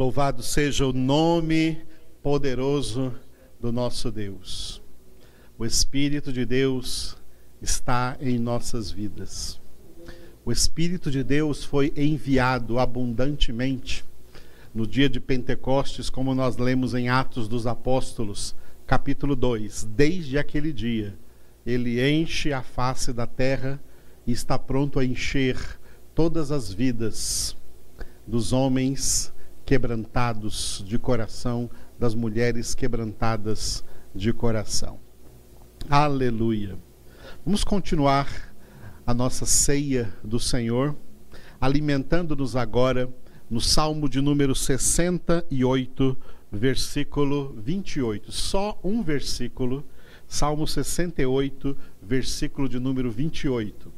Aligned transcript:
Louvado 0.00 0.42
seja 0.42 0.86
o 0.86 0.94
nome 0.94 1.78
poderoso 2.22 3.14
do 3.60 3.70
nosso 3.70 4.10
Deus. 4.10 4.80
O 5.58 5.66
Espírito 5.66 6.32
de 6.32 6.46
Deus 6.46 7.18
está 7.60 8.16
em 8.18 8.38
nossas 8.38 8.90
vidas. 8.90 9.60
O 10.42 10.50
Espírito 10.50 11.10
de 11.10 11.22
Deus 11.22 11.64
foi 11.64 11.92
enviado 11.94 12.78
abundantemente 12.78 14.02
no 14.74 14.86
dia 14.86 15.06
de 15.06 15.20
Pentecostes, 15.20 16.08
como 16.08 16.34
nós 16.34 16.56
lemos 16.56 16.94
em 16.94 17.10
Atos 17.10 17.46
dos 17.46 17.66
Apóstolos, 17.66 18.56
capítulo 18.86 19.36
2. 19.36 19.84
Desde 19.84 20.38
aquele 20.38 20.72
dia, 20.72 21.14
ele 21.66 22.00
enche 22.10 22.54
a 22.54 22.62
face 22.62 23.12
da 23.12 23.26
terra 23.26 23.78
e 24.26 24.32
está 24.32 24.58
pronto 24.58 24.98
a 24.98 25.04
encher 25.04 25.58
todas 26.14 26.50
as 26.50 26.72
vidas 26.72 27.54
dos 28.26 28.54
homens 28.54 29.30
quebrantados 29.70 30.82
de 30.84 30.98
coração, 30.98 31.70
das 31.96 32.12
mulheres 32.12 32.74
quebrantadas 32.74 33.84
de 34.12 34.32
coração. 34.32 34.98
Aleluia. 35.88 36.76
Vamos 37.46 37.62
continuar 37.62 38.52
a 39.06 39.14
nossa 39.14 39.46
ceia 39.46 40.12
do 40.24 40.40
Senhor, 40.40 40.96
alimentando-nos 41.60 42.56
agora 42.56 43.08
no 43.48 43.60
Salmo 43.60 44.08
de 44.08 44.20
número 44.20 44.56
68, 44.56 46.18
versículo 46.50 47.54
28. 47.56 48.32
Só 48.32 48.76
um 48.82 49.04
versículo, 49.04 49.86
Salmo 50.26 50.66
68, 50.66 51.76
versículo 52.02 52.68
de 52.68 52.80
número 52.80 53.08
28. 53.08 53.92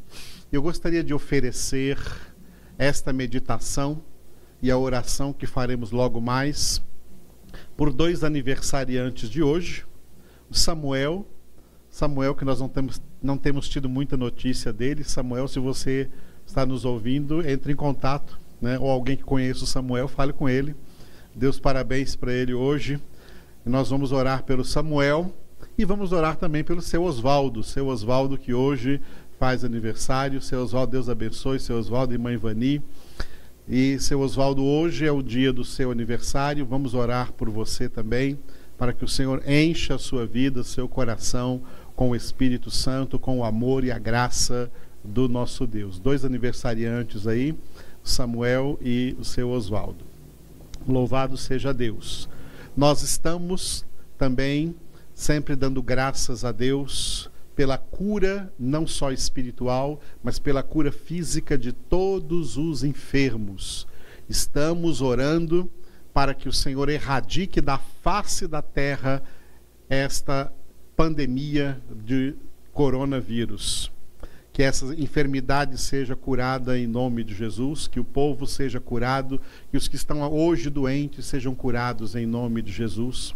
Eu 0.53 0.61
gostaria 0.61 1.03
de 1.03 1.15
oferecer 1.15 1.97
esta 2.77 3.11
meditação 3.11 4.03
e 4.63 4.71
a 4.71 4.79
oração 4.79 5.33
que 5.33 5.47
faremos 5.47 5.91
logo 5.91 6.21
mais 6.21 6.81
por 7.77 7.93
dois 7.93 8.23
aniversariantes 8.23 9.29
de 9.29 9.43
hoje, 9.43 9.85
o 10.49 10.55
Samuel, 10.55 11.27
Samuel 11.91 12.35
que 12.35 12.45
nós 12.45 12.61
não 12.61 12.69
temos, 12.69 13.03
não 13.21 13.37
temos 13.37 13.69
tido 13.69 13.89
muita 13.89 14.17
notícia 14.17 14.73
dele, 14.73 15.05
Samuel, 15.05 15.49
se 15.49 15.59
você 15.59 16.09
está 16.47 16.65
nos 16.65 16.85
ouvindo, 16.85 17.47
entre 17.47 17.73
em 17.73 17.77
contato, 17.77 18.39
né? 18.61 18.79
ou 18.79 18.89
alguém 18.89 19.17
que 19.17 19.25
conheça 19.25 19.65
o 19.65 19.67
Samuel, 19.67 20.07
fale 20.07 20.33
com 20.33 20.49
ele. 20.49 20.75
Deus 21.35 21.59
parabéns 21.59 22.15
para 22.15 22.33
ele 22.33 22.55
hoje. 22.55 23.01
E 23.65 23.69
nós 23.69 23.91
vamos 23.91 24.13
orar 24.13 24.45
pelo 24.45 24.65
Samuel 24.65 25.33
e 25.77 25.85
vamos 25.85 26.13
orar 26.13 26.37
também 26.37 26.63
pelo 26.63 26.83
seu 26.83 27.03
Oswaldo, 27.03 27.63
seu 27.63 27.87
Oswaldo 27.87 28.37
que 28.37 28.53
hoje 28.53 29.01
faz 29.39 29.65
aniversário. 29.65 30.41
Seu 30.41 30.63
Oswaldo, 30.63 30.93
Deus 30.93 31.09
abençoe, 31.09 31.59
seu 31.59 31.79
Oswaldo 31.79 32.15
e 32.15 32.19
mãe 32.19 32.37
Vani. 32.37 32.83
E, 33.69 33.97
seu 34.01 34.21
Oswaldo, 34.21 34.65
hoje 34.65 35.07
é 35.07 35.13
o 35.13 35.23
dia 35.23 35.53
do 35.53 35.65
seu 35.65 35.93
aniversário. 35.93 36.67
Vamos 36.67 36.95
orar 36.95 37.33
por 37.33 37.49
você 37.49 37.89
também, 37.89 38.39
para 38.77 38.93
que 38.93 39.05
o 39.05 39.09
Senhor 39.09 39.41
encha 39.47 39.95
a 39.95 39.99
sua 39.99 40.27
vida, 40.27 40.65
seu 40.65 40.89
coração 40.89 41.63
com 41.95 42.11
o 42.11 42.17
Espírito 42.17 42.71
Santo, 42.71 43.19
com 43.19 43.39
o 43.39 43.45
amor 43.45 43.85
e 43.85 43.93
a 43.93 43.99
graça 43.99 44.71
do 45.05 45.29
nosso 45.29 45.65
Deus. 45.65 46.01
Dois 46.01 46.25
aniversariantes 46.25 47.27
aí, 47.27 47.55
Samuel 48.03 48.79
e 48.81 49.17
o 49.19 49.25
seu 49.25 49.51
Oswaldo. 49.51 50.05
Louvado 50.87 51.37
seja 51.37 51.73
Deus. 51.73 52.29
Nós 52.77 53.03
estamos 53.03 53.85
também 54.19 54.75
sempre 55.15 55.55
dando 55.55 55.81
graças 55.81 56.45
a 56.45 56.51
Deus 56.51 57.31
pela 57.55 57.79
cura 57.79 58.53
não 58.59 58.87
só 58.87 59.13
espiritual, 59.13 60.01
mas 60.23 60.39
pela 60.39 60.63
cura 60.63 60.91
física 60.91 61.57
de 61.57 61.73
todos 61.73 62.57
os 62.57 62.83
enfermos. 62.83 63.87
Estamos 64.29 65.01
orando 65.01 65.71
para 66.13 66.35
que 66.35 66.49
o 66.49 66.53
Senhor 66.53 66.89
erradique 66.89 67.61
da 67.61 67.79
face 67.79 68.47
da 68.47 68.63
terra 68.63 69.23
esta 69.89 70.53
pandemia 70.97 71.81
de 72.05 72.35
coronavírus. 72.73 73.91
Que 74.53 74.63
essa 74.63 74.95
enfermidade 74.95 75.79
seja 75.79 76.15
curada 76.15 76.79
em 76.79 76.87
nome 76.87 77.25
de 77.25 77.35
Jesus, 77.35 77.89
que 77.89 77.99
o 77.99 78.05
povo 78.05 78.47
seja 78.47 78.79
curado, 78.79 79.41
que 79.71 79.77
os 79.77 79.89
que 79.89 79.97
estão 79.97 80.21
hoje 80.31 80.69
doentes 80.69 81.25
sejam 81.25 81.55
curados 81.55 82.15
em 82.15 82.27
nome 82.27 82.61
de 82.61 82.71
Jesus. 82.71 83.35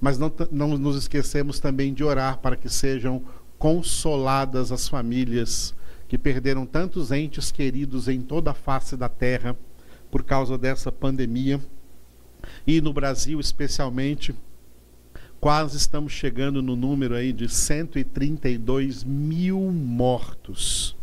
Mas 0.00 0.18
não, 0.18 0.32
não 0.50 0.78
nos 0.78 0.96
esquecemos 0.96 1.60
também 1.60 1.94
de 1.94 2.02
orar 2.02 2.38
para 2.38 2.56
que 2.56 2.68
sejam 2.68 3.22
consoladas 3.58 4.70
as 4.70 4.88
famílias 4.88 5.74
que 6.06 6.16
perderam 6.16 6.64
tantos 6.64 7.10
entes 7.10 7.50
queridos 7.50 8.08
em 8.08 8.20
toda 8.20 8.52
a 8.52 8.54
face 8.54 8.96
da 8.96 9.08
terra 9.08 9.56
por 10.10 10.22
causa 10.22 10.56
dessa 10.56 10.90
pandemia. 10.90 11.60
E 12.66 12.80
no 12.80 12.92
Brasil, 12.92 13.38
especialmente, 13.40 14.34
quase 15.40 15.76
estamos 15.76 16.12
chegando 16.12 16.62
no 16.62 16.74
número 16.74 17.14
aí 17.14 17.32
de 17.32 17.48
132 17.48 19.04
mil 19.04 19.60
mortos. 19.60 20.96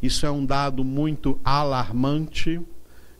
Isso 0.00 0.24
é 0.24 0.30
um 0.30 0.44
dado 0.44 0.84
muito 0.84 1.38
alarmante 1.44 2.60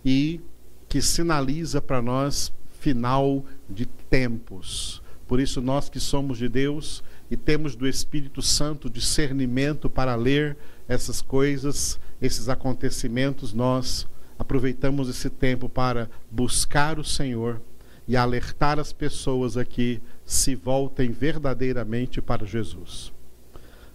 e 0.05 0.41
que 0.89 1.03
sinaliza 1.03 1.83
para 1.83 2.01
nós 2.01 2.53
final 2.81 3.45
de 3.69 3.87
tempos. 3.87 5.03
Por 5.27 5.41
isso, 5.41 5.61
nós 5.61 5.89
que 5.89 5.99
somos 5.99 6.39
de 6.39 6.49
Deus, 6.49 7.03
e 7.31 7.37
temos 7.37 7.75
do 7.75 7.87
Espírito 7.87 8.41
Santo 8.41 8.89
discernimento 8.89 9.91
para 9.91 10.15
ler 10.15 10.57
essas 10.89 11.21
coisas, 11.21 11.99
esses 12.21 12.49
acontecimentos, 12.49 13.53
nós 13.53 14.07
aproveitamos 14.39 15.09
esse 15.09 15.29
tempo 15.29 15.69
para 15.69 16.09
buscar 16.31 16.99
o 16.99 17.05
Senhor 17.05 17.61
e 18.07 18.17
alertar 18.17 18.79
as 18.79 18.93
pessoas 18.93 19.57
aqui 19.57 20.01
se 20.25 20.55
voltem 20.55 21.11
verdadeiramente 21.11 22.23
para 22.23 22.47
Jesus. 22.47 23.13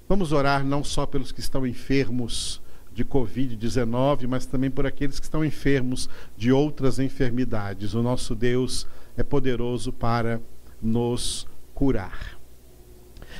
Vamos 0.09 0.34
orar 0.34 0.66
não 0.66 0.84
só 0.84 1.06
pelos 1.06 1.31
que 1.31 1.40
estão 1.40 1.66
enfermos 1.66 2.62
de 2.94 3.06
Covid-19, 3.06 4.28
mas 4.28 4.46
também 4.46 4.70
por 4.70 4.86
aqueles 4.86 5.18
que 5.18 5.25
estão 5.25 5.46
enfermos 5.46 6.09
de 6.36 6.52
outras 6.52 7.00
enfermidades. 7.00 7.94
O 7.94 8.03
nosso 8.03 8.36
Deus 8.36 8.86
é 9.16 9.24
poderoso 9.24 9.94
para 9.94 10.41
nos 10.81 11.47
curar. 11.74 12.41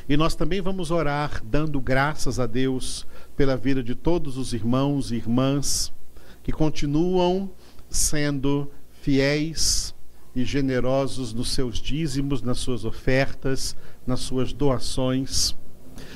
E 0.08 0.18
nós 0.18 0.36
também 0.36 0.62
vamos 0.62 0.92
orar 0.92 1.42
dando 1.44 1.80
graças 1.80 2.40
a 2.40 2.46
Deus 2.46 3.06
pela 3.36 3.56
vida 3.56 3.84
de 3.84 3.96
todos 3.96 4.38
os 4.38 4.54
irmãos 4.54 5.12
e 5.12 5.16
irmãs 5.16 5.94
que 6.44 6.52
continuam 6.52 7.52
sendo 7.90 8.70
fiéis 9.02 9.94
e 10.36 10.44
generosos 10.44 11.34
nos 11.34 11.52
seus 11.52 11.78
dízimos, 11.78 12.42
nas 12.42 12.60
suas 12.60 12.86
ofertas, 12.86 13.76
nas 14.06 14.22
suas 14.22 14.54
doações. 14.54 15.56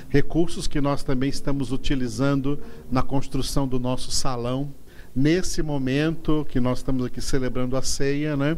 Recursos 0.09 0.67
que 0.67 0.79
nós 0.79 1.03
também 1.03 1.29
estamos 1.29 1.71
utilizando 1.71 2.59
na 2.89 3.03
construção 3.03 3.67
do 3.67 3.79
nosso 3.79 4.11
salão. 4.11 4.73
Nesse 5.15 5.61
momento 5.61 6.45
que 6.49 6.59
nós 6.59 6.79
estamos 6.79 7.05
aqui 7.05 7.21
celebrando 7.21 7.77
a 7.77 7.81
ceia, 7.81 8.35
né? 8.35 8.57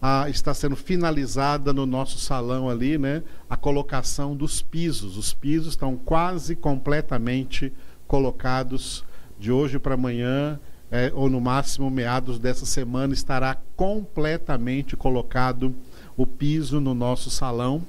Ah, 0.00 0.28
está 0.30 0.54
sendo 0.54 0.76
finalizada 0.76 1.72
no 1.72 1.84
nosso 1.84 2.18
salão 2.18 2.70
ali, 2.70 2.96
né? 2.96 3.22
A 3.48 3.56
colocação 3.56 4.34
dos 4.34 4.62
pisos. 4.62 5.16
Os 5.16 5.34
pisos 5.34 5.68
estão 5.68 5.96
quase 5.96 6.56
completamente 6.56 7.72
colocados 8.06 9.04
de 9.38 9.52
hoje 9.52 9.78
para 9.78 9.94
amanhã, 9.94 10.58
é, 10.90 11.12
ou 11.14 11.28
no 11.28 11.40
máximo 11.40 11.90
meados 11.90 12.38
dessa 12.38 12.66
semana, 12.66 13.14
estará 13.14 13.56
completamente 13.76 14.96
colocado 14.96 15.74
o 16.16 16.26
piso 16.26 16.80
no 16.80 16.94
nosso 16.94 17.30
salão. 17.30 17.84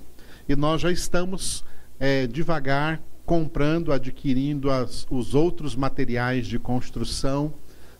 E 0.48 0.56
nós 0.56 0.82
já 0.82 0.92
estamos 0.92 1.64
é, 2.00 2.28
devagar 2.28 3.02
comprando, 3.26 3.94
adquirindo 3.94 4.70
as, 4.70 5.08
os 5.10 5.34
outros 5.34 5.76
materiais 5.76 6.46
de 6.46 6.60
construção 6.60 7.54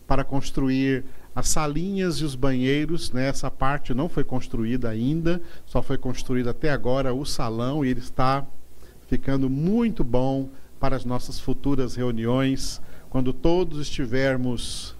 para 0.06 0.22
construir 0.22 1.04
as 1.34 1.48
salinhas 1.48 2.16
e 2.16 2.24
os 2.24 2.34
banheiros, 2.34 3.10
né, 3.10 3.28
essa 3.28 3.50
parte 3.50 3.94
não 3.94 4.08
foi 4.08 4.24
construída 4.24 4.88
ainda, 4.88 5.40
só 5.64 5.82
foi 5.82 5.96
construído 5.96 6.50
até 6.50 6.70
agora 6.70 7.14
o 7.14 7.24
salão 7.24 7.84
e 7.84 7.88
ele 7.88 8.00
está 8.00 8.46
ficando 9.06 9.48
muito 9.48 10.04
bom 10.04 10.50
para 10.78 10.96
as 10.96 11.04
nossas 11.04 11.38
futuras 11.38 11.94
reuniões, 11.94 12.80
quando 13.08 13.32
todos 13.32 13.80
estivermos 13.80 14.96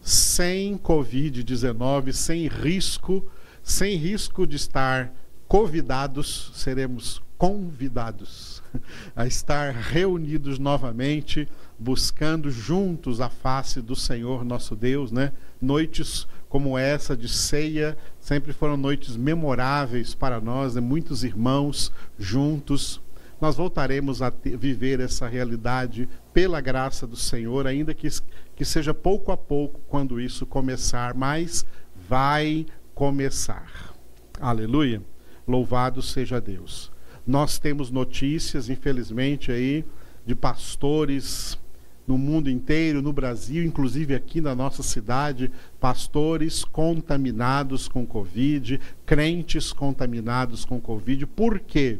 sem 0.00 0.78
Covid-19, 0.78 2.12
sem 2.12 2.46
risco, 2.46 3.24
sem 3.62 3.96
risco 3.96 4.46
de 4.46 4.56
estar 4.56 5.12
convidados, 5.48 6.52
seremos 6.54 7.20
convidados 7.36 8.62
a 9.14 9.26
estar 9.26 9.72
reunidos 9.74 10.58
novamente, 10.58 11.48
buscando 11.78 12.50
juntos 12.50 13.20
a 13.20 13.28
face 13.28 13.80
do 13.82 13.94
Senhor 13.94 14.44
nosso 14.44 14.74
Deus, 14.74 15.12
né? 15.12 15.32
Noites 15.60 16.26
como 16.48 16.78
essa 16.78 17.16
de 17.16 17.28
ceia 17.28 17.96
sempre 18.20 18.52
foram 18.52 18.76
noites 18.76 19.16
memoráveis 19.16 20.14
para 20.14 20.40
nós, 20.40 20.74
né? 20.74 20.80
muitos 20.80 21.24
irmãos 21.24 21.92
juntos. 22.18 23.00
Nós 23.40 23.56
voltaremos 23.56 24.22
a 24.22 24.30
ter, 24.30 24.56
viver 24.56 25.00
essa 25.00 25.28
realidade 25.28 26.08
pela 26.32 26.60
graça 26.60 27.06
do 27.06 27.16
Senhor, 27.16 27.66
ainda 27.66 27.92
que, 27.92 28.08
que 28.54 28.64
seja 28.64 28.94
pouco 28.94 29.32
a 29.32 29.36
pouco 29.36 29.80
quando 29.88 30.20
isso 30.20 30.46
começar, 30.46 31.14
mas 31.14 31.66
vai 32.08 32.64
começar. 32.94 33.94
Aleluia. 34.40 35.02
Louvado 35.46 36.00
seja 36.00 36.40
Deus. 36.40 36.90
Nós 37.26 37.58
temos 37.58 37.90
notícias, 37.90 38.70
infelizmente, 38.70 39.52
aí, 39.52 39.84
de 40.24 40.34
pastores 40.34 41.58
no 42.06 42.16
mundo 42.16 42.48
inteiro, 42.48 43.02
no 43.02 43.12
Brasil, 43.12 43.64
inclusive 43.64 44.14
aqui 44.14 44.40
na 44.40 44.54
nossa 44.54 44.82
cidade, 44.82 45.50
pastores 45.80 46.64
contaminados 46.64 47.88
com 47.88 48.06
Covid, 48.06 48.80
crentes 49.04 49.72
contaminados 49.72 50.64
com 50.64 50.80
Covid. 50.80 51.26
Por 51.26 51.58
quê? 51.58 51.98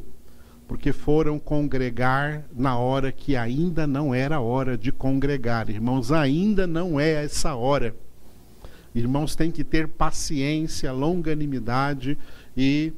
Porque 0.69 0.93
foram 0.93 1.38
congregar 1.38 2.44
na 2.55 2.79
hora 2.79 3.11
que 3.11 3.37
ainda 3.37 3.87
não 3.87 4.14
era 4.14 4.41
hora 4.41 4.76
de 4.76 4.93
congregar. 4.93 5.69
Irmãos, 5.69 6.12
ainda 6.12 6.67
não 6.67 6.99
é 6.99 7.25
essa 7.25 7.55
hora. 7.55 7.94
Irmãos, 8.94 9.37
tem 9.37 9.50
que 9.50 9.62
ter 9.62 9.88
paciência, 9.88 10.91
longanimidade 10.91 12.17
e 12.56 12.93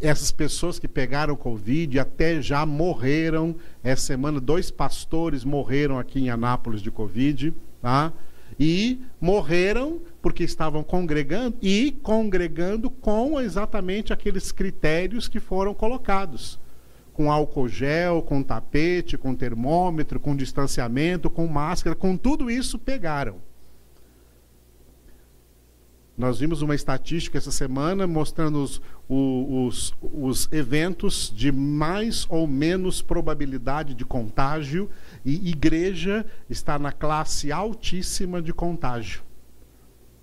essas 0.00 0.30
pessoas 0.30 0.78
que 0.78 0.86
pegaram 0.86 1.34
Covid 1.34 1.98
até 1.98 2.40
já 2.40 2.64
morreram. 2.64 3.56
Essa 3.82 4.06
semana, 4.06 4.40
dois 4.40 4.70
pastores 4.70 5.44
morreram 5.44 5.98
aqui 5.98 6.20
em 6.20 6.30
Anápolis 6.30 6.80
de 6.80 6.90
Covid. 6.90 7.52
Tá? 7.82 8.12
E 8.58 9.00
morreram 9.20 10.00
porque 10.22 10.44
estavam 10.44 10.84
congregando 10.84 11.56
e 11.60 11.92
congregando 12.02 12.88
com 12.88 13.40
exatamente 13.40 14.12
aqueles 14.12 14.52
critérios 14.52 15.26
que 15.26 15.40
foram 15.40 15.74
colocados. 15.74 16.60
Com 17.12 17.30
álcool 17.30 17.68
gel, 17.68 18.22
com 18.22 18.42
tapete, 18.42 19.18
com 19.18 19.34
termômetro, 19.34 20.20
com 20.20 20.36
distanciamento, 20.36 21.28
com 21.30 21.46
máscara, 21.46 21.94
com 21.96 22.16
tudo 22.16 22.50
isso 22.50 22.78
pegaram. 22.78 23.36
Nós 26.16 26.38
vimos 26.38 26.62
uma 26.62 26.76
estatística 26.76 27.38
essa 27.38 27.50
semana 27.50 28.06
mostrando 28.06 28.62
os, 28.62 28.80
os, 29.08 29.94
os, 30.00 30.48
eventos 30.52 31.32
de 31.34 31.50
mais 31.50 32.24
ou 32.28 32.46
menos 32.46 33.02
probabilidade 33.02 33.94
de 33.94 34.04
contágio, 34.04 34.88
e 35.24 35.48
igreja 35.50 36.24
está 36.48 36.78
na 36.78 36.92
classe 36.92 37.50
altíssima 37.50 38.40
de 38.40 38.52
contágio. 38.52 39.22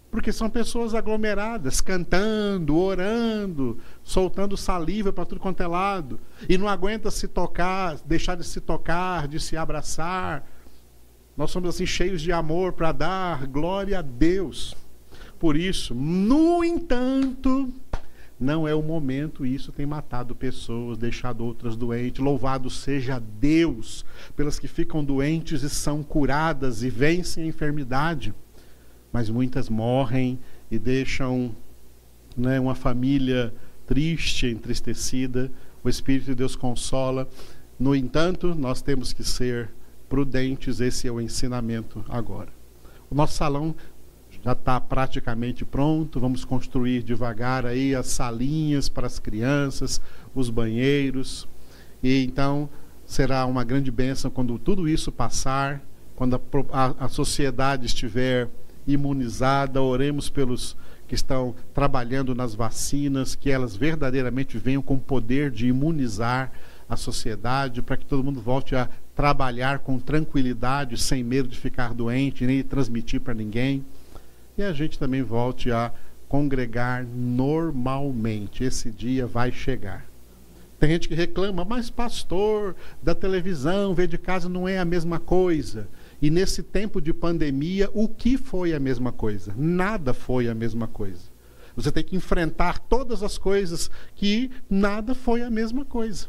Porque 0.10 0.32
são 0.32 0.50
pessoas 0.50 0.96
aglomeradas, 0.96 1.82
cantando, 1.82 2.78
orando, 2.78 3.78
soltando 4.02 4.56
saliva 4.56 5.12
para 5.12 5.26
tudo 5.26 5.42
quanto 5.42 5.62
é 5.62 5.68
lado, 5.68 6.22
e 6.48 6.58
não 6.58 6.70
aguenta 6.70 7.12
se 7.12 7.28
tocar, 7.28 7.98
deixar 8.06 8.36
de 8.36 8.46
se 8.46 8.62
tocar, 8.62 9.28
de 9.28 9.42
se 9.42 9.58
abraçar. 9.58 10.48
Nós 11.36 11.52
somos 11.52 11.76
assim 11.76 11.86
cheios 11.86 12.22
de 12.22 12.32
amor 12.32 12.72
para 12.72 12.94
dar 12.94 13.46
glória 13.46 14.00
a 14.00 14.02
Deus 14.02 14.74
por 15.42 15.58
isso. 15.58 15.96
No 15.96 16.64
entanto, 16.64 17.74
não 18.40 18.68
é 18.68 18.76
o 18.76 18.84
momento, 18.84 19.44
e 19.44 19.56
isso 19.56 19.72
tem 19.72 19.88
matado 19.88 20.36
pessoas, 20.36 21.00
deixado 21.00 21.44
outras 21.44 21.76
doentes. 21.76 22.24
Louvado 22.24 22.70
seja 22.70 23.20
Deus 23.20 24.06
pelas 24.36 24.60
que 24.60 24.68
ficam 24.68 25.04
doentes 25.04 25.64
e 25.64 25.70
são 25.70 26.04
curadas 26.04 26.84
e 26.84 26.92
vencem 26.92 27.44
a 27.44 27.48
enfermidade. 27.48 28.36
Mas 29.12 29.32
muitas 29.32 29.68
morrem 29.68 30.38
e 30.70 30.78
deixam 30.78 31.56
né, 32.38 32.60
uma 32.60 32.76
família 32.76 33.52
triste, 33.88 34.46
entristecida. 34.46 35.52
O 35.84 35.90
Espírito 35.90 36.28
de 36.28 36.36
Deus 36.36 36.56
consola. 36.56 37.28
No 37.80 37.96
entanto, 37.96 38.54
nós 38.54 38.84
temos 38.84 39.12
que 39.12 39.24
ser 39.24 39.72
prudentes, 40.08 40.80
esse 40.80 41.08
é 41.08 41.12
o 41.12 41.20
ensinamento 41.20 42.06
agora. 42.08 42.62
O 43.12 43.16
nosso 43.16 43.34
salão 43.34 43.76
já 44.44 44.54
está 44.54 44.80
praticamente 44.80 45.64
pronto. 45.64 46.20
Vamos 46.20 46.44
construir 46.44 47.04
devagar 47.04 47.66
aí 47.66 47.96
as 47.96 48.08
salinhas 48.08 48.90
para 48.90 49.08
as 49.08 49.20
crianças, 49.20 50.02
os 50.34 50.50
banheiros. 50.50 51.48
E 52.02 52.24
então 52.24 52.70
será 53.06 53.46
uma 53.46 53.64
grande 53.64 53.92
bênção 53.92 54.32
quando 54.32 54.58
tudo 54.58 54.90
isso 54.90 55.12
passar, 55.12 55.82
quando 56.16 56.36
a, 56.36 56.40
a, 56.72 57.06
a 57.06 57.10
sociedade 57.10 57.86
estiver 57.86 58.50
imunizada. 58.88 59.82
Oremos 59.82 60.30
pelos 60.30 60.76
que 61.08 61.16
estão 61.16 61.54
trabalhando 61.74 62.34
nas 62.34 62.56
vacinas, 62.56 63.36
que 63.36 63.52
elas 63.52 63.76
verdadeiramente 63.76 64.58
venham 64.58 64.82
com 64.82 64.96
o 64.96 65.00
poder 65.00 65.52
de 65.52 65.68
imunizar 65.68 66.52
a 66.88 66.96
sociedade, 66.96 67.82
para 67.82 67.98
que 67.98 68.06
todo 68.06 68.24
mundo 68.24 68.42
volte 68.42 68.76
a 68.76 68.90
trabalhar 69.16 69.80
com 69.80 70.00
tranquilidade, 70.00 70.98
sem 70.98 71.24
medo 71.24 71.48
de 71.48 71.58
ficar 71.58 71.94
doente, 71.94 72.46
nem 72.46 72.64
transmitir 72.64 73.20
para 73.22 73.34
ninguém 73.34 73.86
e 74.58 74.64
a 74.64 74.74
gente 74.74 75.00
também 75.00 75.22
volte 75.22 75.72
a 75.72 75.92
congregar 76.28 77.06
normalmente. 77.06 78.64
Esse 78.64 78.90
dia 78.90 79.28
vai 79.28 79.52
chegar. 79.52 80.06
Tem 80.80 80.90
gente 80.90 81.08
que 81.08 81.14
reclama, 81.14 81.64
mas 81.64 81.92
pastor, 81.92 82.76
da 83.04 83.14
televisão, 83.14 83.94
ver 83.94 84.08
de 84.08 84.18
casa 84.18 84.50
não 84.50 84.68
é 84.68 84.80
a 84.80 84.86
mesma 84.86 85.20
coisa. 85.20 85.88
E 86.20 86.30
nesse 86.30 86.64
tempo 86.64 87.00
de 87.00 87.14
pandemia, 87.14 87.90
o 87.94 88.08
que 88.08 88.36
foi 88.38 88.74
a 88.74 88.80
mesma 88.80 89.12
coisa? 89.12 89.54
Nada 89.56 90.14
foi 90.14 90.50
a 90.50 90.56
mesma 90.56 90.88
coisa. 90.88 91.30
Você 91.76 91.92
tem 91.92 92.04
que 92.04 92.16
enfrentar 92.16 92.80
todas 92.80 93.22
as 93.24 93.38
coisas 93.38 93.92
que 94.16 94.50
nada 94.70 95.14
foi 95.14 95.44
a 95.44 95.50
mesma 95.50 95.86
coisa. 95.86 96.28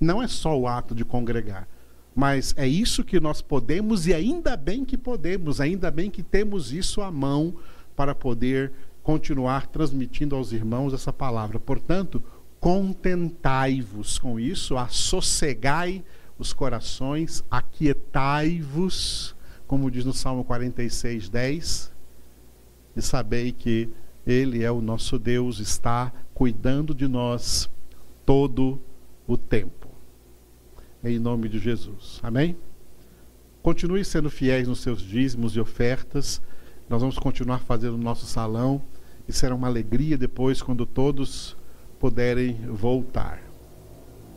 Não 0.00 0.22
é 0.22 0.26
só 0.26 0.58
o 0.58 0.66
ato 0.66 0.94
de 0.94 1.04
congregar. 1.04 1.68
Mas 2.14 2.54
é 2.56 2.68
isso 2.68 3.02
que 3.02 3.18
nós 3.18 3.40
podemos 3.40 4.06
e 4.06 4.12
ainda 4.12 4.56
bem 4.56 4.84
que 4.84 4.98
podemos, 4.98 5.60
ainda 5.60 5.90
bem 5.90 6.10
que 6.10 6.22
temos 6.22 6.72
isso 6.72 7.00
à 7.00 7.10
mão 7.10 7.54
para 7.96 8.14
poder 8.14 8.72
continuar 9.02 9.66
transmitindo 9.66 10.36
aos 10.36 10.52
irmãos 10.52 10.92
essa 10.92 11.12
palavra. 11.12 11.58
Portanto, 11.58 12.22
contentai-vos 12.60 14.18
com 14.18 14.38
isso, 14.38 14.76
assossegai 14.76 16.04
os 16.38 16.52
corações, 16.52 17.42
aquietai-vos, 17.50 19.34
como 19.66 19.90
diz 19.90 20.04
no 20.04 20.12
Salmo 20.12 20.44
46, 20.44 21.28
10, 21.30 21.92
e 22.94 23.02
sabei 23.02 23.52
que 23.52 23.88
Ele 24.26 24.62
é 24.62 24.70
o 24.70 24.82
nosso 24.82 25.18
Deus, 25.18 25.60
está 25.60 26.12
cuidando 26.34 26.94
de 26.94 27.08
nós 27.08 27.70
todo 28.26 28.78
o 29.26 29.36
tempo 29.36 29.81
em 31.04 31.18
nome 31.18 31.48
de 31.48 31.58
Jesus. 31.58 32.20
Amém? 32.22 32.56
Continue 33.62 34.04
sendo 34.04 34.30
fiéis 34.30 34.68
nos 34.68 34.80
seus 34.80 35.00
dízimos 35.00 35.56
e 35.56 35.60
ofertas. 35.60 36.40
Nós 36.88 37.00
vamos 37.00 37.18
continuar 37.18 37.58
fazendo 37.58 37.94
o 37.94 37.98
nosso 37.98 38.26
salão 38.26 38.82
e 39.28 39.32
será 39.32 39.54
uma 39.54 39.66
alegria 39.66 40.16
depois 40.16 40.62
quando 40.62 40.86
todos 40.86 41.56
puderem 41.98 42.54
voltar. 42.66 43.42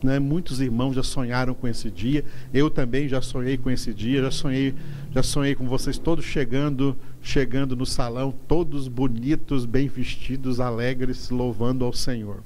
Né? 0.03 0.19
Muitos 0.19 0.62
irmãos 0.62 0.93
já 0.95 1.03
sonharam 1.03 1.53
com 1.53 1.67
esse 1.67 1.89
dia. 1.89 2.24
Eu 2.53 2.69
também 2.69 3.07
já 3.07 3.22
sonhei 3.22 3.57
com 3.57 3.69
esse 3.69 3.93
dia. 3.93 4.22
Já 4.22 4.31
sonhei, 4.31 4.75
já 5.12 5.24
sonhei 5.24 5.55
com 5.55 5.67
vocês 5.67 5.98
todos 5.98 6.25
chegando, 6.25 6.95
chegando 7.22 7.75
no 7.75 7.86
salão, 7.86 8.34
todos 8.48 8.88
bonitos, 8.88 9.65
bem 9.65 9.88
vestidos, 9.88 10.60
alegres, 10.60 11.29
louvando 11.29 11.84
ao 11.84 11.93
Senhor. 11.93 12.43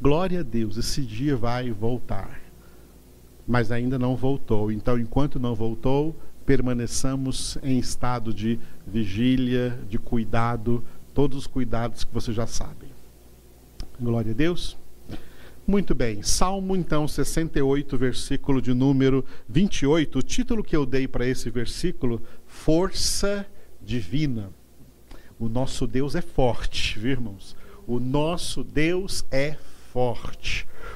Glória 0.00 0.40
a 0.40 0.42
Deus. 0.42 0.78
Esse 0.78 1.02
dia 1.02 1.36
vai 1.36 1.70
voltar 1.70 2.45
mas 3.46 3.70
ainda 3.70 3.98
não 3.98 4.16
voltou. 4.16 4.72
Então, 4.72 4.98
enquanto 4.98 5.38
não 5.38 5.54
voltou, 5.54 6.16
permaneçamos 6.44 7.58
em 7.62 7.78
estado 7.78 8.32
de 8.32 8.58
vigília, 8.86 9.78
de 9.88 9.98
cuidado, 9.98 10.82
todos 11.14 11.38
os 11.38 11.46
cuidados 11.46 12.04
que 12.04 12.12
você 12.12 12.32
já 12.32 12.46
sabe. 12.46 12.86
Glória 14.00 14.32
a 14.32 14.34
Deus. 14.34 14.76
Muito 15.66 15.96
bem, 15.96 16.22
Salmo 16.22 16.76
então 16.76 17.08
68, 17.08 17.98
versículo 17.98 18.62
de 18.62 18.72
número 18.72 19.24
28. 19.48 20.18
O 20.18 20.22
título 20.22 20.62
que 20.62 20.76
eu 20.76 20.86
dei 20.86 21.08
para 21.08 21.26
esse 21.26 21.50
versículo, 21.50 22.22
Força 22.46 23.44
Divina. 23.82 24.50
O 25.38 25.48
nosso 25.48 25.86
Deus 25.86 26.14
é 26.14 26.20
forte, 26.20 26.98
viu, 26.98 27.10
irmãos? 27.10 27.56
O 27.86 27.98
nosso 27.98 28.62
Deus 28.62 29.24
é 29.30 29.52
forte. 29.52 29.75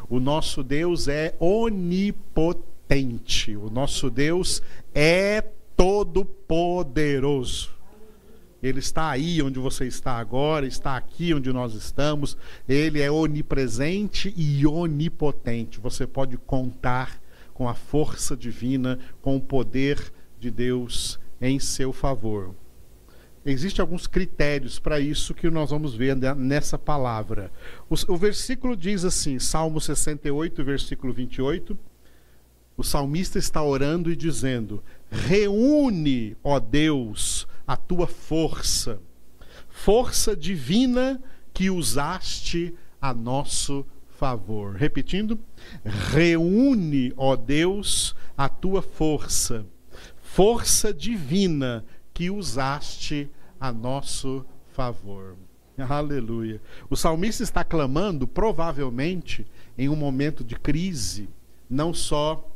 O 0.08 0.20
nosso 0.20 0.62
Deus 0.62 1.08
é 1.08 1.34
onipotente. 1.40 2.76
O 3.56 3.70
nosso 3.70 4.10
Deus 4.10 4.62
é 4.94 5.42
todo-poderoso. 5.76 7.70
Ele 8.62 8.78
está 8.78 9.08
aí 9.08 9.40
onde 9.40 9.58
você 9.58 9.86
está 9.86 10.18
agora, 10.18 10.66
está 10.66 10.96
aqui 10.96 11.32
onde 11.32 11.50
nós 11.50 11.72
estamos. 11.72 12.36
Ele 12.68 13.00
é 13.00 13.10
onipresente 13.10 14.34
e 14.36 14.66
onipotente. 14.66 15.80
Você 15.80 16.06
pode 16.06 16.36
contar 16.36 17.18
com 17.54 17.66
a 17.68 17.74
força 17.74 18.36
divina, 18.36 18.98
com 19.22 19.36
o 19.36 19.40
poder 19.40 20.12
de 20.38 20.50
Deus 20.50 21.18
em 21.40 21.58
seu 21.58 21.90
favor. 21.92 22.54
Existem 23.44 23.82
alguns 23.82 24.06
critérios 24.06 24.78
para 24.78 25.00
isso 25.00 25.34
que 25.34 25.48
nós 25.48 25.70
vamos 25.70 25.94
ver 25.94 26.14
nessa 26.36 26.78
palavra. 26.78 27.50
O, 27.88 27.94
o, 28.12 28.16
versículo 28.16 28.76
diz 28.76 29.04
assim, 29.04 29.38
Salmo 29.38 29.80
68, 29.80 30.62
versículo 30.62 31.12
28. 31.12 31.78
O 32.76 32.82
salmista 32.82 33.38
está 33.38 33.62
orando 33.62 34.10
e 34.10 34.16
dizendo: 34.16 34.82
Reúne, 35.10 36.36
ó 36.44 36.60
Deus, 36.60 37.46
a 37.66 37.76
tua 37.76 38.06
força, 38.06 39.00
força 39.68 40.36
divina 40.36 41.22
que 41.52 41.70
usaste 41.70 42.74
a 43.00 43.14
nosso 43.14 43.86
favor. 44.18 44.74
Repetindo, 44.74 45.38
reúne, 45.82 47.12
ó 47.16 47.36
Deus, 47.36 48.14
a 48.36 48.50
tua 48.50 48.82
força, 48.82 49.64
força 50.20 50.92
divina 50.92 51.84
que 52.20 52.28
usaste 52.28 53.30
a 53.58 53.72
nosso 53.72 54.44
favor. 54.74 55.36
Aleluia. 55.78 56.60
O 56.90 56.94
salmista 56.94 57.42
está 57.42 57.64
clamando, 57.64 58.26
provavelmente, 58.26 59.46
em 59.78 59.88
um 59.88 59.96
momento 59.96 60.44
de 60.44 60.54
crise, 60.54 61.30
não 61.70 61.94
só 61.94 62.46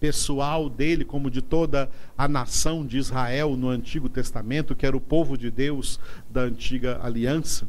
pessoal 0.00 0.70
dele, 0.70 1.04
como 1.04 1.30
de 1.30 1.42
toda 1.42 1.90
a 2.16 2.26
nação 2.26 2.86
de 2.86 2.96
Israel 2.96 3.54
no 3.54 3.68
Antigo 3.68 4.08
Testamento, 4.08 4.74
que 4.74 4.86
era 4.86 4.96
o 4.96 5.00
povo 5.00 5.36
de 5.36 5.50
Deus 5.50 6.00
da 6.30 6.40
antiga 6.44 6.98
aliança. 7.02 7.68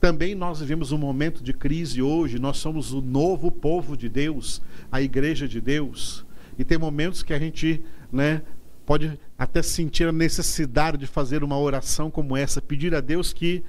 Também 0.00 0.32
nós 0.32 0.60
vivemos 0.60 0.92
um 0.92 0.98
momento 0.98 1.42
de 1.42 1.52
crise 1.52 2.00
hoje, 2.00 2.38
nós 2.38 2.58
somos 2.58 2.92
o 2.92 3.02
novo 3.02 3.50
povo 3.50 3.96
de 3.96 4.08
Deus, 4.08 4.62
a 4.92 5.02
igreja 5.02 5.48
de 5.48 5.60
Deus. 5.60 6.24
E 6.56 6.62
tem 6.62 6.78
momentos 6.78 7.24
que 7.24 7.34
a 7.34 7.38
gente 7.40 7.82
né, 8.12 8.42
pode 8.84 9.18
até 9.38 9.62
sentir 9.62 10.08
a 10.08 10.12
necessidade 10.12 10.98
de 10.98 11.06
fazer 11.06 11.42
uma 11.42 11.58
oração 11.58 12.10
como 12.10 12.36
essa, 12.36 12.60
pedir 12.60 12.94
a 12.94 13.00
Deus 13.00 13.32
que 13.32 13.64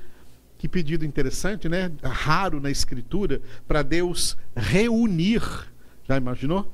que 0.64 0.68
pedido 0.70 1.04
interessante, 1.04 1.68
né? 1.68 1.92
Raro 2.02 2.62
na 2.62 2.72
escritura 2.72 3.42
para 3.68 3.84
Deus 3.84 4.38
reunir. 4.56 5.42
Já 6.08 6.16
imaginou? 6.16 6.72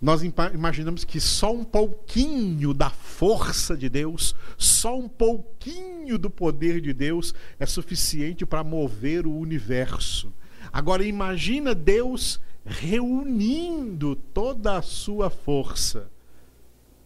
Nós 0.00 0.22
imaginamos 0.22 1.04
que 1.04 1.20
só 1.20 1.52
um 1.52 1.64
pouquinho 1.64 2.72
da 2.72 2.88
força 2.88 3.76
de 3.76 3.90
Deus, 3.90 4.34
só 4.56 4.98
um 4.98 5.06
pouquinho 5.06 6.16
do 6.16 6.30
poder 6.30 6.80
de 6.80 6.94
Deus 6.94 7.34
é 7.60 7.66
suficiente 7.66 8.46
para 8.46 8.64
mover 8.64 9.26
o 9.26 9.36
universo. 9.36 10.32
Agora 10.72 11.04
imagina 11.04 11.74
Deus 11.74 12.40
reunindo 12.64 14.16
toda 14.16 14.78
a 14.78 14.82
sua 14.82 15.28
força. 15.28 16.10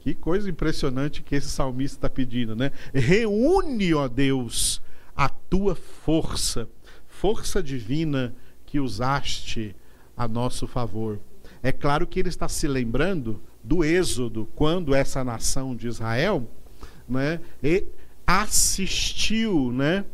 Que 0.07 0.15
coisa 0.15 0.49
impressionante 0.49 1.21
que 1.21 1.35
esse 1.35 1.49
salmista 1.49 1.99
está 1.99 2.09
pedindo, 2.09 2.55
né? 2.55 2.71
Reúne, 2.95 3.93
ó 3.93 4.07
Deus, 4.07 4.81
a 5.17 5.29
tua 5.29 5.75
força, 5.75 6.69
força 7.09 7.61
divina 7.61 8.33
que 8.65 8.79
usaste 8.79 9.75
a 10.17 10.29
nosso 10.29 10.69
favor. 10.69 11.19
É 11.61 11.73
claro 11.73 12.07
que 12.07 12.21
ele 12.21 12.29
está 12.29 12.49
se 12.49 12.69
lembrando 12.69 13.43
do 13.65 13.83
Êxodo, 13.83 14.49
quando 14.55 14.95
essa 14.95 15.25
nação 15.25 15.75
de 15.75 15.89
Israel 15.89 16.49
né, 17.09 17.41
assistiu 18.25 19.73
né, 19.73 20.05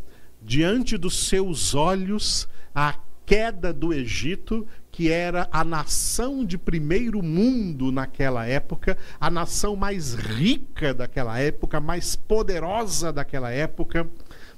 diante 0.40 0.96
dos 0.96 1.28
seus 1.28 1.74
olhos 1.74 2.48
a 2.74 2.96
queda 3.26 3.74
do 3.74 3.92
Egito, 3.92 4.66
que 4.92 5.10
era 5.10 5.48
a 5.50 5.64
nação 5.64 6.44
de 6.44 6.58
primeiro 6.58 7.22
mundo 7.22 7.90
naquela 7.90 8.46
época, 8.46 8.98
a 9.18 9.30
nação 9.30 9.74
mais 9.74 10.12
rica 10.12 10.92
daquela 10.92 11.38
época, 11.40 11.80
mais 11.80 12.14
poderosa 12.14 13.10
daquela 13.10 13.50
época, 13.50 14.06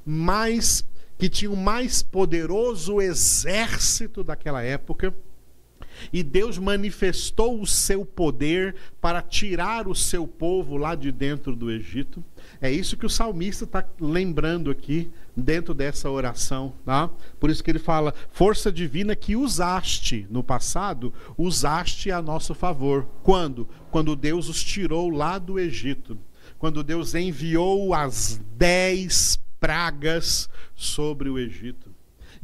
mais 0.05 0.85
que 1.17 1.29
tinha 1.29 1.53
o 1.53 1.57
mais 1.57 2.03
poderoso 2.03 3.01
exército 3.01 4.25
daquela 4.25 4.61
época. 4.61 5.15
E 6.13 6.23
Deus 6.23 6.59
manifestou 6.59 7.61
o 7.61 7.67
seu 7.67 8.05
poder 8.05 8.75
para 9.01 9.23
tirar 9.23 9.89
o 9.89 9.95
seu 9.95 10.27
povo 10.27 10.77
lá 10.77 10.95
de 10.95 11.11
dentro 11.11 11.55
do 11.55 11.71
Egito. 11.71 12.25
É 12.61 12.71
isso 12.71 12.97
que 12.97 13.07
o 13.07 13.11
salmista 13.11 13.65
está 13.65 13.85
lembrando 14.01 14.71
aqui 14.71 15.11
dentro 15.37 15.75
dessa 15.75 16.11
oração. 16.11 16.75
Tá? 16.85 17.11
Por 17.39 17.51
isso 17.51 17.63
que 17.63 17.71
ele 17.71 17.79
fala: 17.79 18.15
força 18.31 18.71
divina 18.71 19.15
que 19.15 19.37
usaste 19.37 20.27
no 20.31 20.43
passado, 20.43 21.13
usaste 21.37 22.11
a 22.11 22.23
nosso 22.23 22.55
favor. 22.55 23.07
Quando? 23.23 23.69
Quando 23.91 24.17
Deus 24.17 24.49
os 24.49 24.63
tirou 24.63 25.11
lá 25.11 25.39
do 25.39 25.59
Egito. 25.59 26.19
Quando 26.59 26.83
Deus 26.83 27.15
enviou 27.15 27.93
as 27.93 28.41
dez 28.57 29.39
pragas 29.61 30.49
sobre 30.75 31.29
o 31.29 31.39
Egito. 31.39 31.94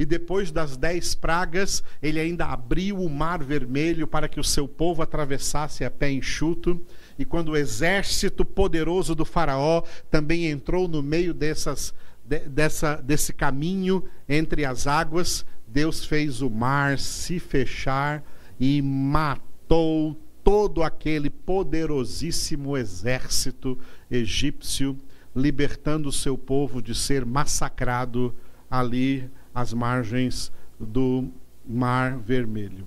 E 0.00 0.07
depois 0.07 0.50
das 0.50 0.78
dez 0.78 1.14
pragas, 1.14 1.85
ele 2.02 2.19
ainda 2.19 2.47
abriu 2.47 2.97
o 3.02 3.11
mar 3.11 3.45
vermelho 3.45 4.07
para 4.07 4.30
que 4.30 4.40
o 4.40 4.42
seu 4.42 4.66
povo 4.66 5.02
atravessasse 5.02 5.85
a 5.85 5.90
pé 5.90 6.11
enxuto. 6.11 6.80
E 7.19 7.25
quando 7.26 7.50
o 7.50 7.57
exército 7.57 8.42
poderoso 8.42 9.14
do 9.14 9.26
Faraó 9.26 9.83
também 10.11 10.47
entrou 10.47 10.88
no 10.88 11.02
meio 11.02 11.35
dessas, 11.35 11.92
de, 12.25 12.38
dessa, 12.49 12.97
desse 12.97 13.35
caminho 13.35 14.02
entre 14.26 14.64
as 14.64 14.87
águas, 14.87 15.45
Deus 15.69 16.02
fez 16.07 16.40
o 16.40 16.49
mar 16.49 16.99
se 16.99 17.38
fechar 17.38 18.25
e 18.59 18.80
matou 18.80 20.19
todo 20.42 20.83
aquele 20.83 21.28
poderosíssimo 21.28 22.75
exército 22.75 23.78
egípcio 24.11 24.97
libertando 25.37 26.09
o 26.09 26.12
seu 26.12 26.38
povo 26.38 26.80
de 26.80 26.95
ser 26.95 27.26
massacrado 27.26 28.35
ali 28.71 29.28
às 29.54 29.73
margens 29.73 30.52
do 30.78 31.28
Mar 31.66 32.19
Vermelho. 32.19 32.87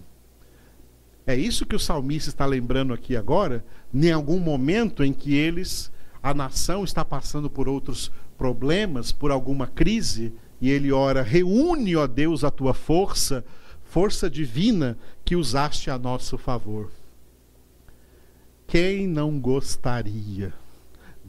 É 1.25 1.35
isso 1.35 1.65
que 1.65 1.75
o 1.75 1.79
salmista 1.79 2.29
está 2.29 2.45
lembrando 2.45 2.93
aqui 2.93 3.15
agora, 3.15 3.63
em 3.93 4.11
algum 4.11 4.39
momento 4.39 5.03
em 5.03 5.13
que 5.13 5.33
eles, 5.33 5.91
a 6.21 6.33
nação 6.33 6.83
está 6.83 7.05
passando 7.05 7.49
por 7.49 7.69
outros 7.69 8.11
problemas, 8.37 9.11
por 9.11 9.31
alguma 9.31 9.67
crise, 9.67 10.33
e 10.59 10.69
ele 10.69 10.91
ora: 10.91 11.21
reúne, 11.21 11.95
ó 11.95 12.07
Deus, 12.07 12.43
a 12.43 12.51
tua 12.51 12.73
força, 12.73 13.45
força 13.83 14.29
divina 14.29 14.97
que 15.23 15.35
usaste 15.35 15.89
a 15.89 15.97
nosso 15.97 16.37
favor. 16.37 16.91
Quem 18.67 19.07
não 19.07 19.39
gostaria? 19.39 20.53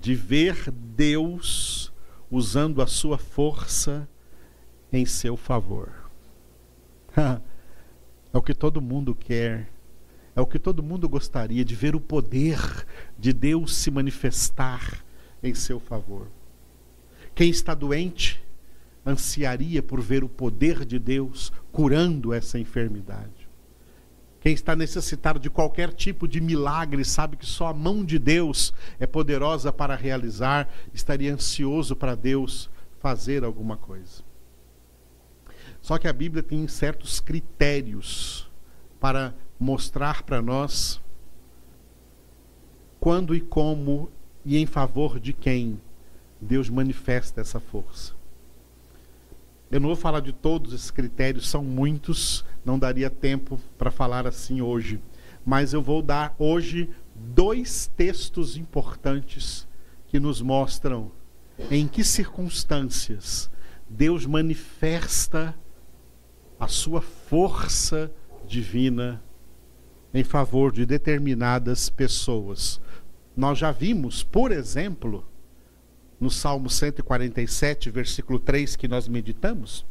de 0.04 0.14
ver 0.14 0.70
Deus 0.70 1.90
usando 2.30 2.82
a 2.82 2.86
sua 2.86 3.16
força 3.16 4.06
em 4.96 5.04
seu 5.04 5.36
favor. 5.36 5.90
é 7.16 8.38
o 8.38 8.42
que 8.42 8.54
todo 8.54 8.80
mundo 8.80 9.14
quer. 9.14 9.68
É 10.36 10.40
o 10.40 10.46
que 10.46 10.58
todo 10.58 10.82
mundo 10.82 11.08
gostaria 11.08 11.64
de 11.64 11.74
ver 11.74 11.94
o 11.96 12.00
poder 12.00 12.58
de 13.18 13.32
Deus 13.32 13.74
se 13.74 13.90
manifestar 13.90 15.04
em 15.42 15.54
seu 15.54 15.80
favor. 15.80 16.28
Quem 17.34 17.50
está 17.50 17.74
doente 17.74 18.42
ansiaria 19.04 19.82
por 19.82 20.00
ver 20.00 20.24
o 20.24 20.28
poder 20.28 20.84
de 20.84 20.98
Deus 20.98 21.52
curando 21.72 22.32
essa 22.32 22.58
enfermidade. 22.58 23.48
Quem 24.40 24.52
está 24.52 24.76
necessitado 24.76 25.38
de 25.38 25.50
qualquer 25.50 25.92
tipo 25.92 26.28
de 26.28 26.40
milagre 26.40 27.04
sabe 27.04 27.36
que 27.36 27.46
só 27.46 27.68
a 27.68 27.74
mão 27.74 28.04
de 28.04 28.18
Deus 28.18 28.72
é 29.00 29.06
poderosa 29.06 29.72
para 29.72 29.96
realizar, 29.96 30.68
estaria 30.92 31.32
ansioso 31.32 31.96
para 31.96 32.14
Deus 32.14 32.70
fazer 33.00 33.42
alguma 33.44 33.76
coisa. 33.76 34.33
Só 35.84 35.98
que 35.98 36.08
a 36.08 36.14
Bíblia 36.14 36.42
tem 36.42 36.66
certos 36.66 37.20
critérios 37.20 38.50
para 38.98 39.34
mostrar 39.60 40.22
para 40.22 40.40
nós 40.40 40.98
quando 42.98 43.34
e 43.34 43.40
como 43.42 44.10
e 44.46 44.56
em 44.56 44.64
favor 44.64 45.20
de 45.20 45.34
quem 45.34 45.78
Deus 46.40 46.70
manifesta 46.70 47.42
essa 47.42 47.60
força. 47.60 48.14
Eu 49.70 49.78
não 49.78 49.88
vou 49.88 49.96
falar 49.96 50.20
de 50.20 50.32
todos 50.32 50.72
esses 50.72 50.90
critérios, 50.90 51.46
são 51.46 51.62
muitos, 51.62 52.46
não 52.64 52.78
daria 52.78 53.10
tempo 53.10 53.60
para 53.76 53.90
falar 53.90 54.26
assim 54.26 54.62
hoje. 54.62 54.98
Mas 55.44 55.74
eu 55.74 55.82
vou 55.82 56.00
dar 56.00 56.34
hoje 56.38 56.88
dois 57.14 57.90
textos 57.94 58.56
importantes 58.56 59.68
que 60.06 60.18
nos 60.18 60.40
mostram 60.40 61.12
em 61.70 61.86
que 61.86 62.02
circunstâncias 62.02 63.50
Deus 63.86 64.24
manifesta 64.24 65.54
a 66.64 66.68
sua 66.68 67.02
força 67.02 68.10
divina 68.46 69.22
em 70.14 70.24
favor 70.24 70.72
de 70.72 70.86
determinadas 70.86 71.90
pessoas. 71.90 72.80
Nós 73.36 73.58
já 73.58 73.70
vimos, 73.70 74.22
por 74.22 74.50
exemplo, 74.50 75.26
no 76.18 76.30
Salmo 76.30 76.70
147, 76.70 77.90
versículo 77.90 78.38
3, 78.38 78.76
que 78.76 78.88
nós 78.88 79.06
meditamos, 79.06 79.84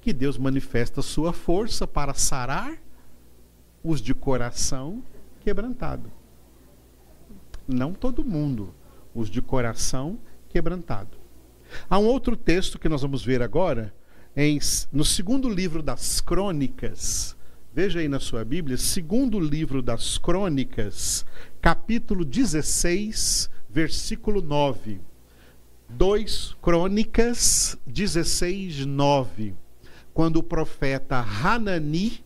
que 0.00 0.12
Deus 0.12 0.38
manifesta 0.38 1.02
sua 1.02 1.32
força 1.32 1.84
para 1.84 2.14
sarar 2.14 2.78
os 3.82 4.00
de 4.00 4.14
coração 4.14 5.02
quebrantado. 5.40 6.12
Não 7.66 7.92
todo 7.92 8.24
mundo, 8.24 8.72
os 9.12 9.28
de 9.28 9.42
coração 9.42 10.16
quebrantado. 10.48 11.16
Há 11.90 11.98
um 11.98 12.06
outro 12.06 12.36
texto 12.36 12.78
que 12.78 12.88
nós 12.88 13.02
vamos 13.02 13.24
ver 13.24 13.42
agora, 13.42 13.92
em, 14.36 14.58
no 14.92 15.04
segundo 15.04 15.48
livro 15.48 15.82
das 15.82 16.20
Crônicas. 16.20 17.36
Veja 17.74 18.00
aí 18.00 18.08
na 18.08 18.20
sua 18.20 18.44
Bíblia, 18.44 18.76
segundo 18.76 19.40
livro 19.40 19.80
das 19.80 20.18
Crônicas, 20.18 21.24
capítulo 21.60 22.24
16, 22.24 23.50
versículo 23.70 24.42
9 24.42 25.00
2 25.94 26.56
Crônicas 26.62 27.76
16, 27.86 28.86
9. 28.86 29.54
Quando 30.14 30.38
o 30.38 30.42
profeta 30.42 31.16
Hanani 31.16 32.24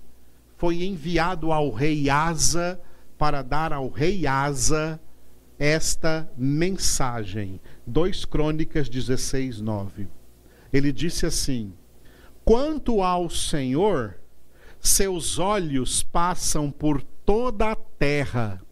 foi 0.57 0.85
enviado 0.85 1.53
ao 1.53 1.71
rei 1.71 2.09
Asa 2.09 2.81
para 3.19 3.43
dar 3.43 3.73
ao 3.73 3.89
rei 3.89 4.25
Asa 4.27 5.01
esta 5.59 6.31
mensagem. 6.37 7.61
2 7.87 8.25
Crônicas 8.25 8.89
16, 8.89 9.61
9. 9.61 10.07
Ele 10.73 10.93
disse 10.93 11.27
assim: 11.27 11.73
Quanto 12.49 13.03
ao 13.03 13.29
Senhor, 13.29 14.21
seus 14.79 15.37
olhos 15.37 16.05
passam 16.05 16.71
por 16.71 17.03
toda 17.03 17.73
a 17.73 17.75
terra 17.75 18.63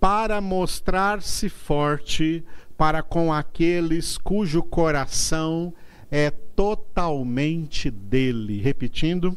para 0.00 0.40
mostrar-se 0.40 1.50
forte 1.50 2.42
para 2.78 3.02
com 3.02 3.30
aqueles 3.30 4.16
cujo 4.16 4.62
coração 4.62 5.74
é 6.10 6.30
totalmente 6.30 7.90
dele. 7.90 8.58
Repetindo, 8.62 9.36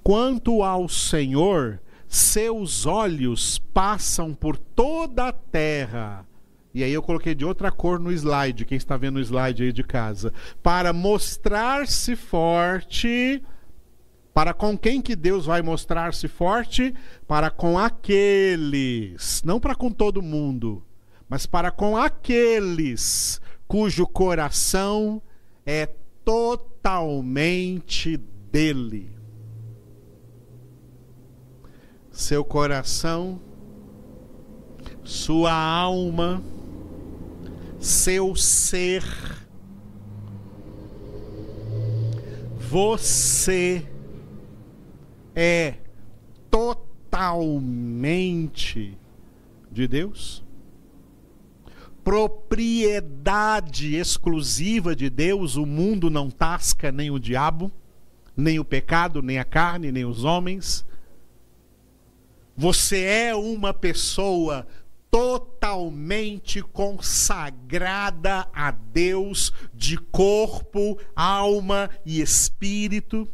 quanto 0.00 0.62
ao 0.62 0.88
Senhor, 0.88 1.82
seus 2.06 2.86
olhos 2.86 3.58
passam 3.58 4.32
por 4.32 4.56
toda 4.56 5.26
a 5.26 5.32
terra. 5.32 6.24
E 6.78 6.84
aí 6.84 6.92
eu 6.92 7.02
coloquei 7.02 7.34
de 7.34 7.44
outra 7.44 7.72
cor 7.72 7.98
no 7.98 8.12
slide, 8.12 8.64
quem 8.64 8.78
está 8.78 8.96
vendo 8.96 9.16
o 9.16 9.20
slide 9.20 9.64
aí 9.64 9.72
de 9.72 9.82
casa, 9.82 10.32
para 10.62 10.92
mostrar-se 10.92 12.14
forte 12.14 13.42
para 14.32 14.54
com 14.54 14.78
quem 14.78 15.02
que 15.02 15.16
Deus 15.16 15.46
vai 15.46 15.60
mostrar-se 15.60 16.28
forte? 16.28 16.94
Para 17.26 17.50
com 17.50 17.76
aqueles, 17.76 19.42
não 19.44 19.58
para 19.58 19.74
com 19.74 19.90
todo 19.90 20.22
mundo, 20.22 20.80
mas 21.28 21.44
para 21.46 21.72
com 21.72 21.96
aqueles 21.96 23.40
cujo 23.66 24.06
coração 24.06 25.20
é 25.66 25.86
totalmente 26.24 28.16
dele. 28.16 29.10
Seu 32.12 32.44
coração, 32.44 33.40
sua 35.02 35.52
alma, 35.52 36.40
seu 37.78 38.34
ser, 38.34 39.04
você 42.58 43.86
é 45.34 45.74
totalmente 46.50 47.38
de 49.70 49.86
Deus? 49.86 50.44
Propriedade 52.02 53.94
exclusiva 53.94 54.96
de 54.96 55.08
Deus, 55.08 55.56
o 55.56 55.64
mundo 55.64 56.10
não 56.10 56.30
tasca 56.30 56.90
nem 56.90 57.10
o 57.10 57.18
diabo, 57.18 57.70
nem 58.36 58.58
o 58.58 58.64
pecado, 58.64 59.22
nem 59.22 59.38
a 59.38 59.44
carne, 59.44 59.92
nem 59.92 60.04
os 60.04 60.24
homens. 60.24 60.84
Você 62.56 63.02
é 63.02 63.36
uma 63.36 63.72
pessoa 63.72 64.66
totalmente 65.18 66.62
consagrada 66.62 68.46
a 68.52 68.70
Deus 68.70 69.52
de 69.74 69.96
corpo, 69.96 70.96
alma 71.16 71.90
e 72.06 72.20
espírito 72.20 73.28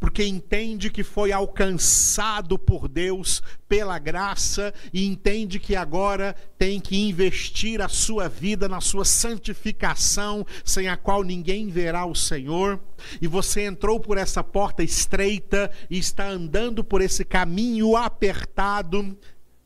porque 0.00 0.24
entende 0.24 0.90
que 0.90 1.02
foi 1.02 1.30
alcançado 1.30 2.58
por 2.58 2.88
Deus 2.88 3.42
pela 3.68 3.98
graça 3.98 4.72
e 4.92 5.06
entende 5.06 5.58
que 5.58 5.76
agora 5.76 6.34
tem 6.56 6.80
que 6.80 6.96
investir 6.96 7.80
a 7.80 7.88
sua 7.88 8.28
vida 8.28 8.68
na 8.68 8.80
sua 8.80 9.04
santificação, 9.04 10.46
sem 10.64 10.88
a 10.88 10.96
qual 10.96 11.22
ninguém 11.22 11.68
verá 11.68 12.06
o 12.06 12.14
Senhor. 12.14 12.80
E 13.20 13.26
você 13.26 13.66
entrou 13.66 14.00
por 14.00 14.16
essa 14.16 14.42
porta 14.42 14.82
estreita 14.82 15.70
e 15.90 15.98
está 15.98 16.26
andando 16.28 16.82
por 16.82 17.02
esse 17.02 17.24
caminho 17.24 17.94
apertado 17.96 19.16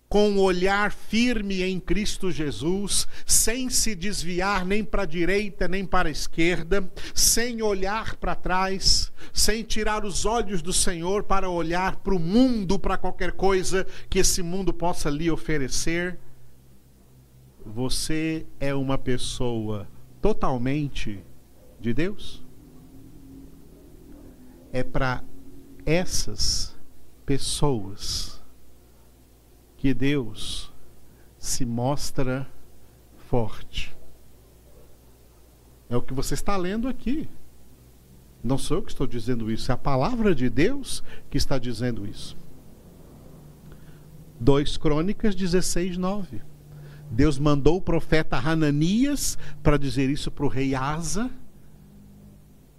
com 0.09 0.37
o 0.37 0.41
olhar 0.41 0.91
firme 0.91 1.63
em 1.63 1.79
Cristo 1.79 2.31
Jesus, 2.31 3.07
sem 3.27 3.69
se 3.69 3.95
desviar 3.95 4.65
nem 4.65 4.83
para 4.83 5.03
a 5.03 5.07
direita 5.07 5.69
nem 5.69 5.85
para 5.85 6.09
a 6.09 6.13
esquerda, 6.13 6.91
sem 7.15 7.61
olhar 7.61 8.17
para 8.17 8.35
trás, 8.35 9.13
sem 9.33 9.63
tirar 9.63 10.05
os 10.05 10.25
olhos 10.25 10.63
do 10.63 10.73
Senhor 10.73 11.25
para 11.25 11.51
olhar 11.51 11.97
para 11.97 12.15
o 12.15 12.19
mundo, 12.19 12.79
para 12.79 12.97
qualquer 12.97 13.33
coisa 13.33 13.87
que 14.09 14.21
esse 14.21 14.43
mundo 14.43 14.73
possa 14.73 15.11
lhe 15.11 15.31
oferecer. 15.31 16.19
Você 17.67 18.47
é 18.59 18.75
uma 18.75 18.97
pessoa 18.97 19.87
totalmente 20.23 21.23
de 21.79 21.93
Deus? 21.93 22.43
É 24.73 24.83
para 24.83 25.23
essas 25.85 26.75
pessoas 27.27 28.38
que 29.79 29.95
Deus 29.95 30.71
se 31.39 31.65
mostra 31.65 32.47
forte. 33.17 33.97
É 35.89 35.97
o 35.97 36.03
que 36.03 36.13
você 36.13 36.35
está 36.35 36.57
lendo 36.57 36.89
aqui. 36.89 37.29
Não 38.43 38.59
sou 38.59 38.79
eu 38.79 38.83
que 38.83 38.91
estou 38.91 39.07
dizendo 39.07 39.51
isso, 39.51 39.71
é 39.71 39.75
a 39.75 39.79
palavra 39.79 40.35
de 40.35 40.51
Deus 40.51 41.03
que 41.31 41.39
está 41.39 41.59
dizendo 41.59 42.07
isso. 42.07 42.37
2 44.41 44.77
Crônicas 44.77 45.35
16, 45.35 45.97
9. 45.97 46.43
Deus 47.11 47.39
mandou 47.39 47.77
o 47.77 47.83
profeta 47.83 48.37
Hananias 48.37 49.39
para 49.63 49.79
dizer 49.79 50.11
isso 50.11 50.31
para 50.31 50.45
o 50.45 50.49
rei 50.49 50.75
Asa. 50.75 51.31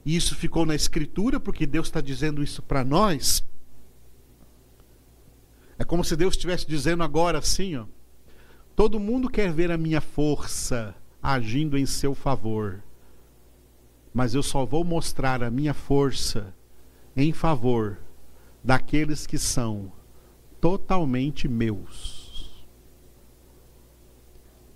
E 0.05 0.15
isso 0.15 0.35
ficou 0.35 0.65
na 0.65 0.75
escritura, 0.75 1.39
porque 1.39 1.65
Deus 1.65 1.88
está 1.88 1.99
dizendo 1.99 2.43
isso 2.43 2.62
para 2.62 2.83
nós. 2.83 3.43
É 5.80 5.86
como 5.86 6.04
se 6.04 6.18
Deus 6.18 6.34
estivesse 6.34 6.68
dizendo 6.68 7.02
agora 7.04 7.39
assim, 7.39 7.78
ó. 7.78 7.86
Todo 8.76 9.00
mundo 9.00 9.30
quer 9.30 9.52
ver 9.52 9.72
a 9.72 9.78
minha 9.78 10.02
força 10.02 10.94
agindo 11.24 11.78
em 11.78 11.86
seu 11.86 12.13
favor. 12.13 12.84
Mas 14.13 14.34
eu 14.34 14.44
só 14.44 14.65
vou 14.65 14.84
mostrar 14.84 15.42
a 15.42 15.50
minha 15.50 15.74
força 15.74 16.54
em 17.15 17.32
favor 17.32 17.98
daqueles 18.62 19.26
que 19.26 19.38
são 19.38 19.92
totalmente 20.60 21.48
meus. 21.48 22.65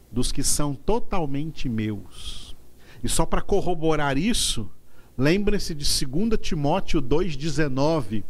Dos 0.10 0.32
que 0.32 0.44
são 0.44 0.74
totalmente 0.74 1.68
meus. 1.68 2.56
E 3.04 3.10
só 3.10 3.26
para 3.26 3.42
corroborar 3.42 4.18
isso, 4.18 4.70
lembrem-se 5.18 5.76
de 5.76 5.86
2 6.06 6.39
Timóteo 6.39 7.02
2,19, 7.02 8.24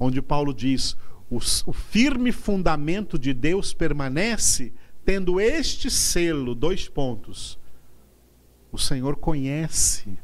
onde 0.00 0.20
Paulo 0.20 0.52
diz: 0.52 0.96
o, 1.30 1.36
o 1.36 1.72
firme 1.72 2.32
fundamento 2.32 3.18
de 3.18 3.34
Deus 3.34 3.74
permanece 3.74 4.72
tendo 5.04 5.40
este 5.40 5.90
selo, 5.90 6.54
dois 6.54 6.88
pontos. 6.88 7.58
O 8.70 8.78
Senhor 8.78 9.16
conhece 9.16 10.18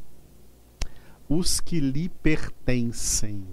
os 1.28 1.60
que 1.60 1.80
lhe 1.80 2.08
pertencem. 2.08 3.46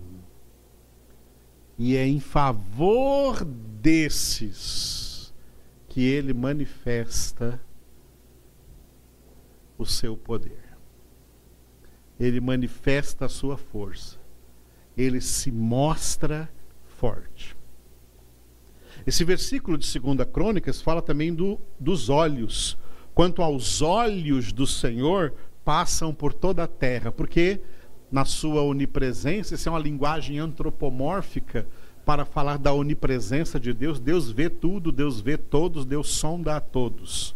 E 1.77 1.95
é 1.95 2.05
em 2.05 2.19
favor 2.19 3.43
desses 3.45 5.33
que 5.87 6.01
ele 6.01 6.33
manifesta 6.33 7.61
o 9.77 9.85
seu 9.85 10.15
poder. 10.15 10.77
Ele 12.19 12.39
manifesta 12.39 13.25
a 13.25 13.29
sua 13.29 13.57
força. 13.57 14.19
Ele 14.95 15.19
se 15.19 15.51
mostra 15.51 16.49
forte. 17.01 17.57
Esse 19.07 19.23
versículo 19.23 19.75
de 19.75 19.99
2 19.99 20.29
Crônicas 20.31 20.79
fala 20.79 21.01
também 21.01 21.33
do, 21.33 21.59
dos 21.79 22.09
olhos. 22.09 22.77
Quanto 23.15 23.41
aos 23.41 23.81
olhos 23.81 24.53
do 24.53 24.67
Senhor, 24.67 25.33
passam 25.65 26.13
por 26.13 26.31
toda 26.31 26.63
a 26.63 26.67
terra, 26.67 27.11
porque 27.11 27.59
na 28.11 28.23
sua 28.23 28.61
onipresença, 28.61 29.55
isso 29.55 29.67
é 29.67 29.71
uma 29.71 29.79
linguagem 29.79 30.37
antropomórfica 30.37 31.67
para 32.05 32.23
falar 32.23 32.57
da 32.57 32.71
onipresença 32.71 33.59
de 33.59 33.73
Deus. 33.73 33.99
Deus 33.99 34.31
vê 34.31 34.47
tudo, 34.47 34.91
Deus 34.91 35.19
vê 35.19 35.37
todos, 35.37 35.85
Deus 35.85 36.09
sonda 36.09 36.55
a 36.55 36.61
todos. 36.61 37.35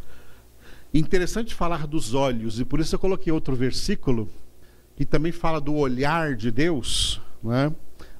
Interessante 0.93 1.55
falar 1.55 1.87
dos 1.87 2.13
olhos, 2.13 2.59
e 2.59 2.65
por 2.65 2.79
isso 2.79 2.93
eu 2.93 2.99
coloquei 2.99 3.33
outro 3.33 3.55
versículo 3.55 4.29
que 4.95 5.05
também 5.05 5.31
fala 5.31 5.59
do 5.59 5.73
olhar 5.73 6.35
de 6.35 6.51
Deus, 6.51 7.19
não 7.43 7.53
é? 7.53 7.71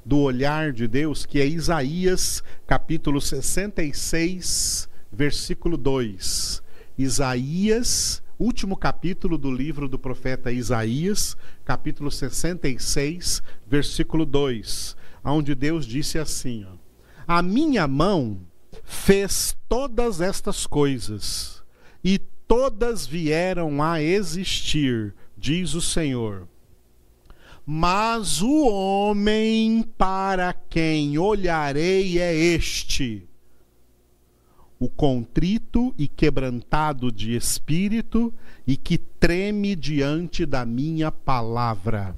Do 0.05 0.19
olhar 0.19 0.71
de 0.71 0.87
Deus, 0.87 1.25
que 1.25 1.41
é 1.41 1.47
Isaías, 1.47 2.43
capítulo 2.67 3.19
66, 3.19 4.87
versículo 5.11 5.75
2. 5.75 6.61
Isaías, 6.95 8.21
último 8.37 8.77
capítulo 8.77 9.35
do 9.35 9.51
livro 9.51 9.89
do 9.89 9.97
profeta 9.97 10.51
Isaías, 10.51 11.35
capítulo 11.65 12.11
66, 12.11 13.41
versículo 13.65 14.27
2, 14.27 14.95
onde 15.23 15.55
Deus 15.55 15.87
disse 15.87 16.19
assim: 16.19 16.65
ó, 16.65 16.75
A 17.25 17.41
minha 17.41 17.87
mão 17.87 18.39
fez 18.83 19.57
todas 19.67 20.21
estas 20.21 20.67
coisas, 20.67 21.63
e 22.03 22.19
todas 22.47 23.07
vieram 23.07 23.81
a 23.81 23.99
existir, 23.99 25.15
diz 25.35 25.73
o 25.73 25.81
Senhor. 25.81 26.47
Mas 27.65 28.43
o 28.43 28.67
homem 28.67 29.81
para 29.97 30.53
quem 30.53 31.17
olharei 31.17 32.19
é 32.19 32.33
este: 32.35 33.27
o 34.79 34.87
contrito 34.87 35.93
e 35.97 36.07
quebrantado 36.07 37.11
de 37.11 37.35
espírito 37.35 38.31
e 38.67 38.77
que 38.77 38.99
treme 38.99 39.75
diante 39.75 40.45
da 40.45 40.63
minha 40.63 41.11
palavra. 41.11 42.15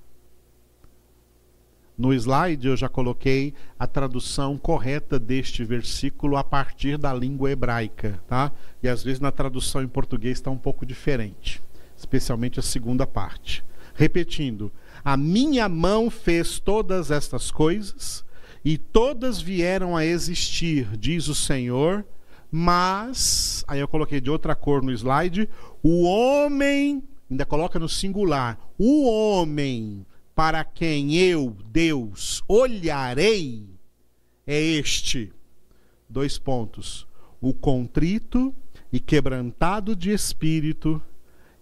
No 1.97 2.13
slide 2.13 2.67
eu 2.67 2.77
já 2.77 2.87
coloquei 2.89 3.53
a 3.79 3.87
tradução 3.87 4.57
correta 4.57 5.17
deste 5.17 5.63
versículo 5.63 6.35
a 6.37 6.43
partir 6.43 6.97
da 6.97 7.11
língua 7.13 7.49
hebraica, 7.49 8.21
tá? 8.27 8.51
E 8.83 8.87
às 8.87 9.01
vezes 9.01 9.19
na 9.19 9.31
tradução 9.31 9.81
em 9.81 9.87
português 9.87 10.37
está 10.37 10.51
um 10.51 10.57
pouco 10.57 10.85
diferente, 10.85 11.59
especialmente 11.97 12.59
a 12.59 12.63
segunda 12.63 13.07
parte. 13.07 13.65
Repetindo, 13.95 14.71
a 15.07 15.15
minha 15.15 15.69
mão 15.69 16.09
fez 16.09 16.59
todas 16.59 17.11
estas 17.11 17.49
coisas 17.49 18.25
e 18.65 18.77
todas 18.77 19.39
vieram 19.39 19.95
a 19.95 20.05
existir, 20.05 20.97
diz 20.97 21.29
o 21.29 21.33
Senhor, 21.33 22.05
mas 22.51 23.63
aí 23.69 23.79
eu 23.79 23.87
coloquei 23.87 24.19
de 24.19 24.29
outra 24.29 24.53
cor 24.53 24.83
no 24.83 24.91
slide, 24.91 25.47
o 25.81 26.03
homem, 26.03 27.01
ainda 27.31 27.45
coloca 27.45 27.79
no 27.79 27.87
singular, 27.87 28.59
o 28.77 29.05
homem 29.09 30.05
para 30.35 30.65
quem 30.65 31.15
eu, 31.15 31.55
Deus, 31.71 32.43
olharei 32.45 33.65
é 34.45 34.61
este. 34.61 35.31
Dois 36.09 36.37
pontos. 36.37 37.07
O 37.39 37.53
contrito 37.53 38.53
e 38.91 38.99
quebrantado 38.99 39.95
de 39.95 40.11
espírito 40.11 41.01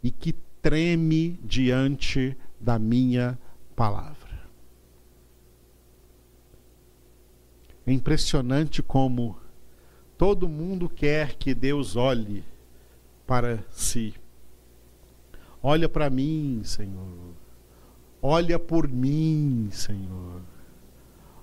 e 0.01 0.09
que 0.09 0.33
treme 0.63 1.39
diante 1.43 2.35
da 2.65 2.79
minha 2.79 3.37
palavra. 3.75 4.15
É 7.85 7.93
impressionante 7.93 8.81
como 8.81 9.37
todo 10.17 10.49
mundo 10.49 10.89
quer 10.89 11.35
que 11.35 11.53
Deus 11.53 11.95
olhe 11.95 12.43
para 13.27 13.63
si. 13.69 14.15
Olha 15.61 15.87
para 15.87 16.09
mim, 16.09 16.61
Senhor. 16.63 17.35
Olha 18.19 18.57
por 18.57 18.87
mim, 18.87 19.69
Senhor. 19.71 20.41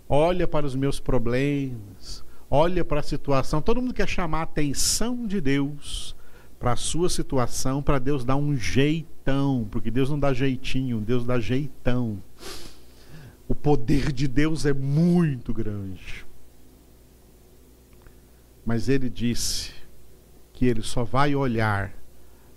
Olha 0.08 0.48
para 0.48 0.66
os 0.66 0.74
meus 0.74 0.98
problemas. 0.98 2.24
Olha 2.50 2.84
para 2.84 2.98
a 2.98 3.04
situação. 3.04 3.62
Todo 3.62 3.80
mundo 3.80 3.94
quer 3.94 4.08
chamar 4.08 4.40
a 4.40 4.42
atenção 4.42 5.24
de 5.24 5.40
Deus 5.40 6.16
para 6.62 6.74
a 6.74 6.76
sua 6.76 7.08
situação, 7.08 7.82
para 7.82 7.98
Deus 7.98 8.24
dar 8.24 8.36
um 8.36 8.56
jeitão, 8.56 9.66
porque 9.68 9.90
Deus 9.90 10.08
não 10.08 10.18
dá 10.18 10.32
jeitinho, 10.32 11.00
Deus 11.00 11.26
dá 11.26 11.40
jeitão. 11.40 12.22
O 13.48 13.54
poder 13.54 14.12
de 14.12 14.28
Deus 14.28 14.64
é 14.64 14.72
muito 14.72 15.52
grande. 15.52 16.24
Mas 18.64 18.88
ele 18.88 19.10
disse 19.10 19.72
que 20.52 20.64
ele 20.64 20.82
só 20.82 21.02
vai 21.02 21.34
olhar 21.34 21.92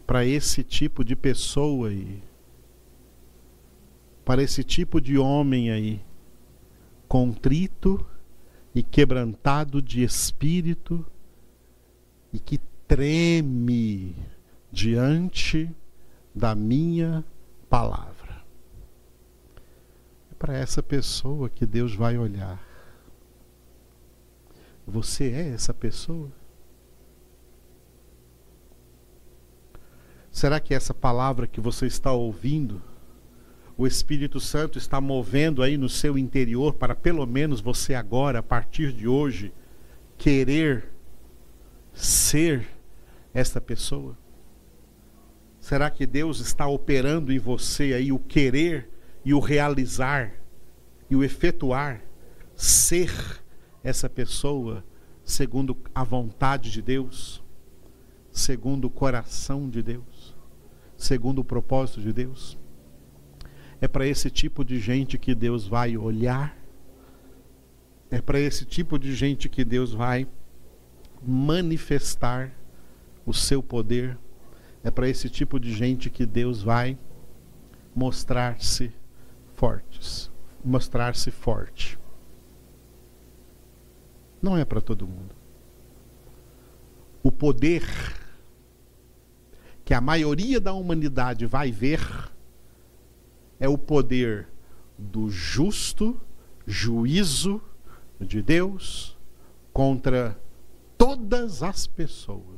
para 0.05 0.23
esse 0.23 0.63
tipo 0.63 1.03
de 1.03 1.15
pessoa 1.15 1.89
aí 1.89 2.21
para 4.25 4.41
esse 4.41 4.63
tipo 4.63 4.99
de 4.99 5.19
homem 5.19 5.71
aí, 5.71 6.01
contrito 7.07 8.03
e 8.73 8.81
quebrantado 8.81 9.79
de 9.79 10.03
espírito 10.03 11.05
e 12.33 12.39
que 12.39 12.59
treme 12.87 14.15
diante 14.71 15.69
da 16.33 16.53
minha 16.53 17.23
palavra. 17.69 18.43
É 20.31 20.35
para 20.37 20.55
essa 20.55 20.83
pessoa 20.83 21.49
que 21.49 21.65
Deus 21.65 21.95
vai 21.95 22.17
olhar. 22.17 22.63
Você 24.87 25.31
é 25.31 25.49
essa 25.49 25.73
pessoa? 25.73 26.29
Será 30.31 30.59
que 30.59 30.73
essa 30.73 30.93
palavra 30.93 31.47
que 31.47 31.61
você 31.61 31.87
está 31.87 32.11
ouvindo 32.11 32.81
o 33.77 33.85
Espírito 33.85 34.39
Santo 34.39 34.77
está 34.77 35.01
movendo 35.01 35.61
aí 35.61 35.77
no 35.77 35.89
seu 35.89 36.17
interior 36.17 36.73
para 36.75 36.95
pelo 36.95 37.25
menos 37.25 37.59
você 37.59 37.93
agora, 37.93 38.39
a 38.39 38.43
partir 38.43 38.93
de 38.93 39.07
hoje, 39.07 39.51
querer 40.17 40.91
ser 41.93 42.65
esta 43.35 43.59
pessoa? 43.59 44.17
Será 45.59 45.91
que 45.91 46.07
Deus 46.07 46.39
está 46.39 46.65
operando 46.67 47.33
em 47.33 47.37
você 47.37 47.93
aí 47.93 48.11
o 48.11 48.17
querer 48.17 48.89
e 49.25 49.33
o 49.33 49.39
realizar 49.39 50.33
e 51.09 51.15
o 51.15 51.23
efetuar, 51.23 52.01
ser 52.55 53.11
essa 53.83 54.09
pessoa 54.09 54.83
segundo 55.23 55.77
a 55.93 56.03
vontade 56.03 56.71
de 56.71 56.81
Deus, 56.81 57.43
segundo 58.31 58.85
o 58.85 58.89
coração 58.89 59.69
de 59.69 59.83
Deus, 59.83 60.35
segundo 60.95 61.39
o 61.39 61.43
propósito 61.43 61.99
de 61.99 62.13
Deus? 62.13 62.57
É 63.81 63.87
para 63.87 64.07
esse 64.07 64.29
tipo 64.29 64.63
de 64.63 64.79
gente 64.79 65.17
que 65.17 65.35
Deus 65.35 65.67
vai 65.67 65.97
olhar. 65.97 66.57
É 68.09 68.21
para 68.21 68.39
esse 68.39 68.65
tipo 68.65 68.97
de 68.97 69.13
gente 69.13 69.49
que 69.49 69.65
Deus 69.65 69.91
vai 69.91 70.25
manifestar 71.21 72.55
o 73.25 73.33
seu 73.33 73.61
poder. 73.63 74.17
É 74.83 74.91
para 74.91 75.09
esse 75.09 75.29
tipo 75.29 75.59
de 75.59 75.73
gente 75.73 76.09
que 76.09 76.25
Deus 76.25 76.61
vai 76.61 76.97
mostrar-se 77.95 78.93
fortes, 79.55 80.31
mostrar-se 80.63 81.31
forte. 81.31 81.97
Não 84.41 84.55
é 84.57 84.63
para 84.63 84.81
todo 84.81 85.07
mundo. 85.07 85.33
O 87.23 87.31
poder 87.31 87.83
que 89.83 89.93
a 89.93 90.01
maioria 90.01 90.59
da 90.59 90.73
humanidade 90.73 91.45
vai 91.45 91.71
ver 91.71 91.99
é 93.59 93.67
o 93.67 93.77
poder 93.77 94.47
do 94.97 95.29
justo 95.29 96.19
juízo 96.65 97.61
de 98.19 98.41
Deus 98.41 99.17
contra 99.71 100.39
todas 100.97 101.61
as 101.63 101.85
pessoas 101.87 102.54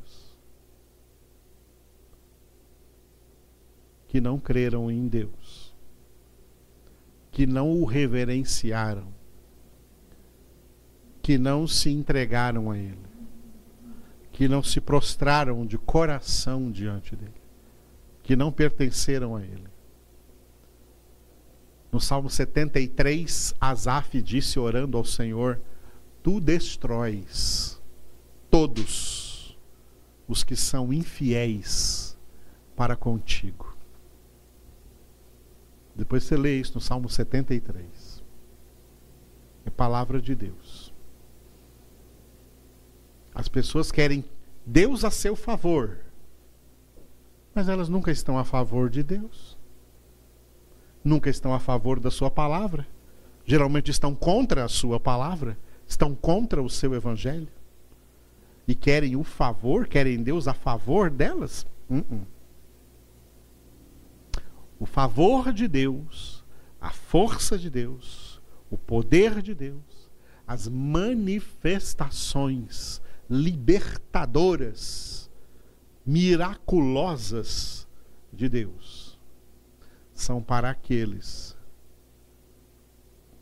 que 4.18 4.20
não 4.20 4.36
creram 4.36 4.90
em 4.90 5.06
Deus, 5.06 5.72
que 7.30 7.46
não 7.46 7.70
o 7.70 7.84
reverenciaram, 7.84 9.06
que 11.22 11.38
não 11.38 11.68
se 11.68 11.88
entregaram 11.88 12.68
a 12.72 12.76
Ele, 12.76 12.98
que 14.32 14.48
não 14.48 14.60
se 14.60 14.80
prostraram 14.80 15.64
de 15.64 15.78
coração 15.78 16.68
diante 16.68 17.14
dele, 17.14 17.40
que 18.24 18.34
não 18.34 18.50
pertenceram 18.50 19.36
a 19.36 19.42
Ele. 19.44 19.68
No 21.92 22.00
Salmo 22.00 22.28
73, 22.28 23.54
Asaf 23.60 24.20
disse 24.20 24.58
orando 24.58 24.98
ao 24.98 25.04
Senhor: 25.04 25.60
Tu 26.24 26.40
destróis 26.40 27.80
todos 28.50 29.56
os 30.26 30.42
que 30.42 30.56
são 30.56 30.92
infiéis 30.92 32.18
para 32.74 32.96
contigo. 32.96 33.77
Depois 35.98 36.24
você 36.24 36.36
lê 36.36 36.58
isso 36.58 36.74
no 36.76 36.80
Salmo 36.80 37.10
73. 37.10 38.22
É 39.66 39.70
palavra 39.70 40.22
de 40.22 40.34
Deus. 40.34 40.94
As 43.34 43.48
pessoas 43.48 43.92
querem 43.92 44.24
Deus 44.64 45.04
a 45.04 45.10
seu 45.10 45.36
favor, 45.36 45.98
mas 47.54 47.68
elas 47.68 47.90
nunca 47.90 48.10
estão 48.10 48.38
a 48.38 48.44
favor 48.44 48.88
de 48.88 49.02
Deus 49.02 49.58
nunca 51.08 51.30
estão 51.30 51.54
a 51.54 51.58
favor 51.58 51.98
da 51.98 52.10
sua 52.10 52.30
palavra. 52.30 52.86
Geralmente 53.44 53.90
estão 53.90 54.14
contra 54.14 54.64
a 54.64 54.68
sua 54.68 55.00
palavra, 55.00 55.58
estão 55.86 56.14
contra 56.14 56.62
o 56.62 56.68
seu 56.68 56.94
evangelho. 56.94 57.48
E 58.66 58.74
querem 58.74 59.16
o 59.16 59.24
favor, 59.24 59.86
querem 59.86 60.22
Deus 60.22 60.46
a 60.46 60.52
favor 60.52 61.10
delas? 61.10 61.66
Uh 61.88 61.96
-uh. 61.96 62.20
O 64.78 64.86
favor 64.86 65.52
de 65.52 65.66
Deus, 65.66 66.44
a 66.80 66.90
força 66.90 67.58
de 67.58 67.68
Deus, 67.68 68.40
o 68.70 68.78
poder 68.78 69.42
de 69.42 69.52
Deus, 69.54 70.08
as 70.46 70.68
manifestações 70.68 73.02
libertadoras, 73.28 75.28
miraculosas 76.06 77.88
de 78.32 78.48
Deus 78.48 79.18
são 80.14 80.40
para 80.42 80.70
aqueles 80.70 81.54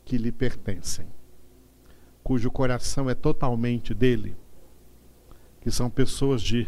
que 0.03 0.17
lhe 0.17 0.31
pertencem, 0.31 1.07
cujo 2.23 2.49
coração 2.51 3.09
é 3.09 3.15
totalmente 3.15 3.93
dele, 3.93 4.35
que 5.61 5.71
são 5.71 5.89
pessoas 5.89 6.41
de 6.41 6.67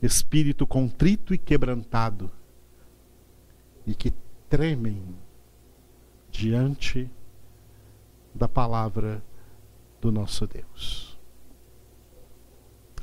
espírito 0.00 0.66
contrito 0.66 1.34
e 1.34 1.38
quebrantado, 1.38 2.30
e 3.90 3.94
que 3.94 4.12
tremem 4.48 5.02
diante 6.30 7.10
da 8.32 8.48
palavra 8.48 9.20
do 10.00 10.12
nosso 10.12 10.46
Deus. 10.46 11.18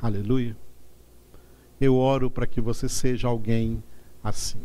Aleluia. 0.02 0.56
Eu 1.80 1.98
oro 1.98 2.32
para 2.32 2.48
que 2.48 2.62
você 2.62 2.88
seja 2.88 3.28
alguém 3.28 3.84
assim. 4.24 4.62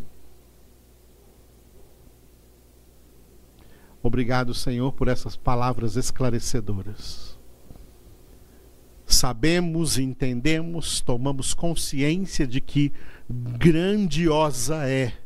Obrigado, 4.01 4.55
Senhor, 4.55 4.93
por 4.93 5.09
essas 5.09 5.37
palavras 5.37 5.97
esclarecedoras. 5.97 7.37
Sabemos, 9.05 9.99
entendemos, 9.99 11.01
tomamos 11.01 11.53
consciência 11.53 12.47
de 12.47 12.61
que 12.61 12.93
grandiosa 13.29 14.89
é 14.89 15.22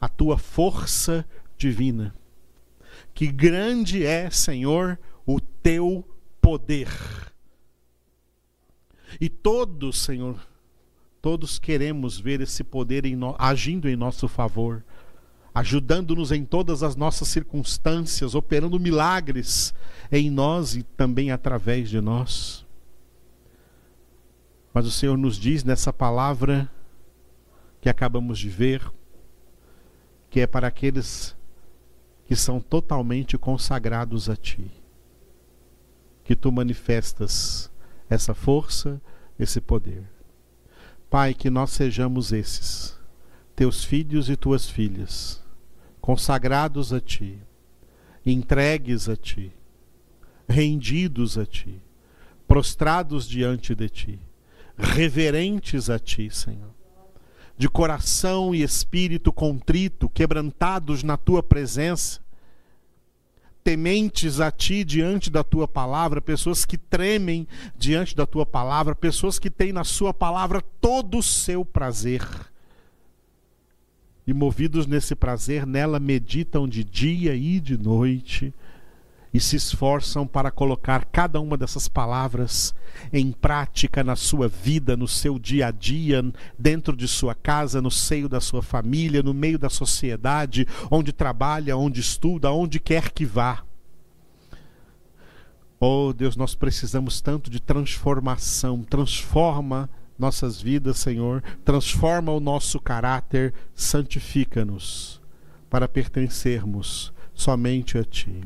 a 0.00 0.08
tua 0.08 0.38
força 0.38 1.24
divina. 1.56 2.14
Que 3.12 3.26
grande 3.26 4.04
é, 4.04 4.30
Senhor, 4.30 4.98
o 5.26 5.40
teu 5.40 6.04
poder. 6.40 6.88
E 9.20 9.28
todos, 9.28 9.98
Senhor, 10.02 10.38
todos 11.20 11.58
queremos 11.58 12.18
ver 12.18 12.40
esse 12.40 12.64
poder 12.64 13.04
em 13.04 13.16
no, 13.16 13.34
agindo 13.38 13.88
em 13.88 13.96
nosso 13.96 14.28
favor, 14.28 14.82
ajudando-nos 15.54 16.32
em 16.32 16.44
todas 16.44 16.82
as 16.82 16.96
nossas 16.96 17.28
circunstâncias, 17.28 18.34
operando 18.34 18.78
milagres 18.78 19.74
em 20.10 20.30
nós 20.30 20.76
e 20.76 20.82
também 20.82 21.30
através 21.30 21.90
de 21.90 22.00
nós. 22.00 22.64
Mas 24.72 24.86
o 24.86 24.90
Senhor 24.90 25.18
nos 25.18 25.36
diz 25.36 25.64
nessa 25.64 25.92
palavra 25.92 26.70
que 27.80 27.88
acabamos 27.88 28.38
de 28.38 28.48
ver, 28.48 28.90
que 30.30 30.40
é 30.40 30.46
para 30.46 30.68
aqueles 30.68 31.36
que 32.24 32.36
são 32.36 32.60
totalmente 32.60 33.36
consagrados 33.36 34.30
a 34.30 34.36
Ti, 34.36 34.70
que 36.22 36.36
Tu 36.36 36.52
manifestas 36.52 37.68
essa 38.08 38.32
força, 38.32 39.02
esse 39.36 39.60
poder. 39.60 40.04
Pai, 41.10 41.34
que 41.34 41.50
nós 41.50 41.70
sejamos 41.70 42.32
esses, 42.32 42.96
Teus 43.56 43.82
filhos 43.82 44.30
e 44.30 44.36
Tuas 44.36 44.70
filhas, 44.70 45.42
consagrados 46.00 46.92
a 46.92 47.00
Ti, 47.00 47.42
entregues 48.24 49.08
a 49.08 49.16
Ti, 49.16 49.52
rendidos 50.48 51.36
a 51.36 51.44
Ti, 51.44 51.82
prostrados 52.46 53.28
diante 53.28 53.74
de 53.74 53.88
Ti, 53.88 54.20
reverentes 54.78 55.90
a 55.90 55.98
Ti, 55.98 56.30
Senhor 56.30 56.79
de 57.60 57.68
coração 57.68 58.54
e 58.54 58.62
espírito 58.62 59.30
contrito, 59.30 60.08
quebrantados 60.08 61.02
na 61.02 61.18
tua 61.18 61.42
presença, 61.42 62.18
tementes 63.62 64.40
a 64.40 64.50
ti 64.50 64.82
diante 64.82 65.28
da 65.28 65.44
tua 65.44 65.68
palavra, 65.68 66.22
pessoas 66.22 66.64
que 66.64 66.78
tremem 66.78 67.46
diante 67.76 68.16
da 68.16 68.24
tua 68.24 68.46
palavra, 68.46 68.94
pessoas 68.94 69.38
que 69.38 69.50
têm 69.50 69.74
na 69.74 69.84
sua 69.84 70.14
palavra 70.14 70.62
todo 70.80 71.18
o 71.18 71.22
seu 71.22 71.62
prazer. 71.62 72.26
E 74.26 74.32
movidos 74.32 74.86
nesse 74.86 75.14
prazer, 75.14 75.66
nela 75.66 76.00
meditam 76.00 76.66
de 76.66 76.82
dia 76.82 77.34
e 77.34 77.60
de 77.60 77.76
noite 77.76 78.54
e 79.32 79.38
se 79.40 79.56
esforçam 79.56 80.26
para 80.26 80.50
colocar 80.50 81.04
cada 81.04 81.40
uma 81.40 81.56
dessas 81.56 81.88
palavras 81.88 82.74
em 83.12 83.30
prática 83.30 84.02
na 84.02 84.16
sua 84.16 84.48
vida, 84.48 84.96
no 84.96 85.06
seu 85.06 85.38
dia 85.38 85.68
a 85.68 85.70
dia, 85.70 86.22
dentro 86.58 86.96
de 86.96 87.06
sua 87.06 87.34
casa, 87.34 87.80
no 87.80 87.90
seio 87.90 88.28
da 88.28 88.40
sua 88.40 88.62
família, 88.62 89.22
no 89.22 89.32
meio 89.32 89.58
da 89.58 89.70
sociedade, 89.70 90.66
onde 90.90 91.12
trabalha, 91.12 91.76
onde 91.76 92.00
estuda, 92.00 92.50
onde 92.50 92.80
quer 92.80 93.10
que 93.10 93.24
vá. 93.24 93.62
Oh 95.78 96.12
Deus, 96.12 96.36
nós 96.36 96.54
precisamos 96.54 97.20
tanto 97.22 97.48
de 97.48 97.60
transformação. 97.60 98.82
Transforma 98.82 99.88
nossas 100.18 100.60
vidas, 100.60 100.98
Senhor. 100.98 101.42
Transforma 101.64 102.32
o 102.32 102.40
nosso 102.40 102.78
caráter. 102.78 103.54
Santifica-nos 103.74 105.22
para 105.70 105.88
pertencermos 105.88 107.14
somente 107.32 107.96
a 107.96 108.04
Ti. 108.04 108.42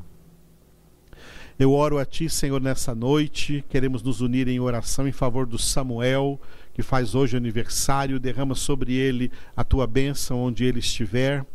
Eu 1.56 1.72
oro 1.72 1.98
a 1.98 2.04
Ti, 2.04 2.28
Senhor, 2.28 2.60
nessa 2.60 2.96
noite. 2.96 3.64
Queremos 3.68 4.02
nos 4.02 4.20
unir 4.20 4.48
em 4.48 4.58
oração 4.58 5.06
em 5.06 5.12
favor 5.12 5.46
do 5.46 5.56
Samuel, 5.56 6.40
que 6.72 6.82
faz 6.82 7.14
hoje 7.14 7.36
aniversário. 7.36 8.18
Derrama 8.18 8.56
sobre 8.56 8.94
ele 8.94 9.30
a 9.56 9.62
Tua 9.62 9.86
bênção 9.86 10.42
onde 10.42 10.64
ele 10.64 10.80
estiver 10.80 11.46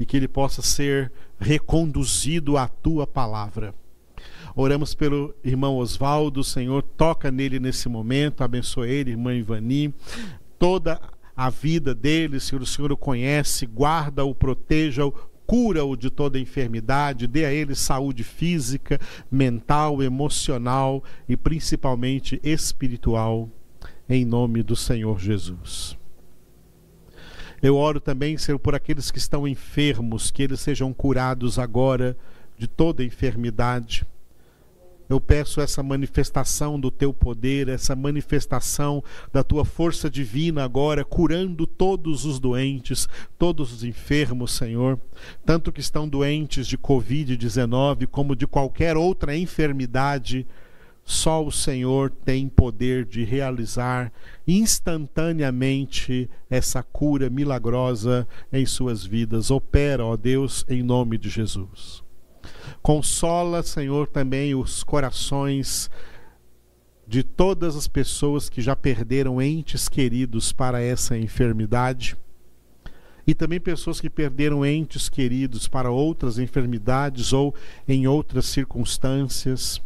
e 0.00 0.06
que 0.06 0.16
ele 0.16 0.26
possa 0.26 0.62
ser 0.62 1.12
reconduzido 1.38 2.56
à 2.56 2.66
Tua 2.66 3.06
palavra. 3.06 3.74
Oramos 4.56 4.94
pelo 4.94 5.34
irmão 5.44 5.76
Oswaldo, 5.76 6.42
Senhor, 6.42 6.82
toca 6.82 7.30
nele 7.30 7.60
nesse 7.60 7.90
momento, 7.90 8.42
abençoe 8.42 8.90
ele, 8.90 9.10
irmã 9.10 9.34
Ivani, 9.34 9.94
toda 10.58 10.98
a 11.36 11.50
vida 11.50 11.94
dele, 11.94 12.38
Senhor, 12.40 12.62
o 12.62 12.66
Senhor 12.66 12.92
o 12.92 12.96
conhece, 12.96 13.66
guarda-o, 13.66 14.34
proteja-o, 14.34 15.12
cura-o 15.52 15.94
de 15.94 16.08
toda 16.08 16.38
enfermidade, 16.38 17.26
dê 17.26 17.44
a 17.44 17.52
ele 17.52 17.74
saúde 17.74 18.24
física, 18.24 18.98
mental, 19.30 20.02
emocional 20.02 21.04
e 21.28 21.36
principalmente 21.36 22.40
espiritual, 22.42 23.50
em 24.08 24.24
nome 24.24 24.62
do 24.62 24.74
Senhor 24.74 25.20
Jesus. 25.20 25.94
Eu 27.60 27.76
oro 27.76 28.00
também, 28.00 28.38
Senhor, 28.38 28.58
por 28.58 28.74
aqueles 28.74 29.10
que 29.10 29.18
estão 29.18 29.46
enfermos, 29.46 30.30
que 30.30 30.42
eles 30.42 30.58
sejam 30.58 30.90
curados 30.90 31.58
agora 31.58 32.16
de 32.56 32.66
toda 32.66 33.04
enfermidade 33.04 34.06
eu 35.12 35.20
peço 35.20 35.60
essa 35.60 35.82
manifestação 35.82 36.80
do 36.80 36.90
teu 36.90 37.12
poder, 37.12 37.68
essa 37.68 37.94
manifestação 37.94 39.04
da 39.30 39.44
tua 39.44 39.64
força 39.64 40.08
divina 40.08 40.64
agora, 40.64 41.04
curando 41.04 41.66
todos 41.66 42.24
os 42.24 42.40
doentes, 42.40 43.08
todos 43.38 43.72
os 43.72 43.84
enfermos, 43.84 44.52
Senhor, 44.52 44.98
tanto 45.44 45.70
que 45.70 45.80
estão 45.80 46.08
doentes 46.08 46.66
de 46.66 46.78
Covid-19 46.78 48.06
como 48.06 48.34
de 48.34 48.46
qualquer 48.46 48.96
outra 48.96 49.36
enfermidade. 49.36 50.46
Só 51.04 51.44
o 51.44 51.50
Senhor 51.50 52.10
tem 52.10 52.48
poder 52.48 53.04
de 53.04 53.24
realizar 53.24 54.10
instantaneamente 54.46 56.30
essa 56.48 56.82
cura 56.82 57.28
milagrosa 57.28 58.26
em 58.52 58.64
suas 58.64 59.04
vidas. 59.04 59.50
Opera, 59.50 60.06
ó 60.06 60.16
Deus, 60.16 60.64
em 60.68 60.82
nome 60.82 61.18
de 61.18 61.28
Jesus. 61.28 62.01
Consola, 62.82 63.62
Senhor, 63.62 64.08
também 64.08 64.56
os 64.56 64.82
corações 64.82 65.88
de 67.06 67.22
todas 67.22 67.76
as 67.76 67.86
pessoas 67.86 68.48
que 68.48 68.60
já 68.60 68.74
perderam 68.74 69.40
entes 69.40 69.88
queridos 69.88 70.52
para 70.52 70.80
essa 70.80 71.16
enfermidade 71.16 72.16
e 73.24 73.34
também 73.34 73.60
pessoas 73.60 74.00
que 74.00 74.10
perderam 74.10 74.66
entes 74.66 75.08
queridos 75.08 75.68
para 75.68 75.92
outras 75.92 76.40
enfermidades 76.40 77.32
ou 77.32 77.54
em 77.86 78.08
outras 78.08 78.46
circunstâncias. 78.46 79.80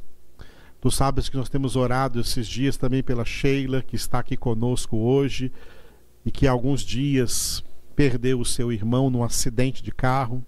Tu 0.81 0.91
sabes 0.91 1.29
que 1.29 1.37
nós 1.37 1.51
temos 1.51 1.77
orado 1.77 2.19
esses 2.19 2.47
dias 2.47 2.79
também 2.79 3.03
pela 3.03 3.27
Sheila, 3.27 3.83
que 3.83 3.97
está 3.97 4.21
aqui 4.21 4.39
conosco 4.39 4.97
hoje 4.97 5.53
e 6.25 6.31
que 6.31 6.47
há 6.47 6.51
alguns 6.51 6.81
dias 6.81 7.63
perdeu 7.95 8.41
o 8.41 8.45
seu 8.45 8.73
irmão 8.73 9.11
num 9.11 9.23
acidente 9.23 9.83
de 9.83 9.91
carro 9.91 10.43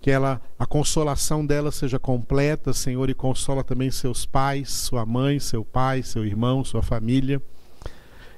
que 0.00 0.10
ela 0.10 0.40
a 0.58 0.66
consolação 0.66 1.44
dela 1.44 1.70
seja 1.70 1.98
completa, 1.98 2.72
Senhor, 2.72 3.10
e 3.10 3.14
consola 3.14 3.62
também 3.62 3.90
seus 3.90 4.24
pais, 4.24 4.70
sua 4.70 5.04
mãe, 5.04 5.38
seu 5.38 5.64
pai, 5.64 6.02
seu 6.02 6.24
irmão, 6.24 6.64
sua 6.64 6.82
família. 6.82 7.40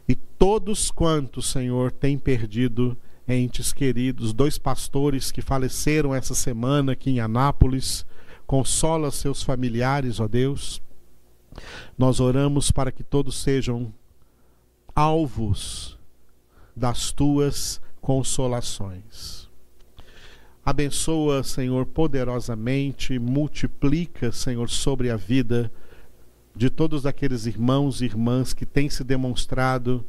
E 0.08 0.14
todos 0.14 0.90
quantos, 0.90 1.46
Senhor, 1.46 1.92
têm 1.92 2.18
perdido 2.18 2.96
entes 3.28 3.72
queridos, 3.72 4.32
dois 4.32 4.58
pastores 4.58 5.30
que 5.30 5.40
faleceram 5.40 6.14
essa 6.14 6.34
semana 6.34 6.92
aqui 6.92 7.10
em 7.10 7.20
Anápolis, 7.20 8.04
consola 8.46 9.10
seus 9.12 9.42
familiares, 9.42 10.18
ó 10.18 10.26
Deus. 10.26 10.82
Nós 11.96 12.18
oramos 12.18 12.72
para 12.72 12.90
que 12.90 13.04
todos 13.04 13.36
sejam 13.36 13.92
alvos 14.94 15.98
das 16.74 17.12
tuas 17.12 17.80
consolações. 18.00 19.41
Abençoa, 20.64 21.42
Senhor, 21.42 21.84
poderosamente, 21.84 23.18
multiplica, 23.18 24.30
Senhor, 24.30 24.70
sobre 24.70 25.10
a 25.10 25.16
vida 25.16 25.72
de 26.54 26.70
todos 26.70 27.04
aqueles 27.04 27.46
irmãos 27.46 28.00
e 28.00 28.04
irmãs 28.04 28.54
que 28.54 28.64
têm 28.64 28.88
se 28.88 29.02
demonstrado, 29.02 30.04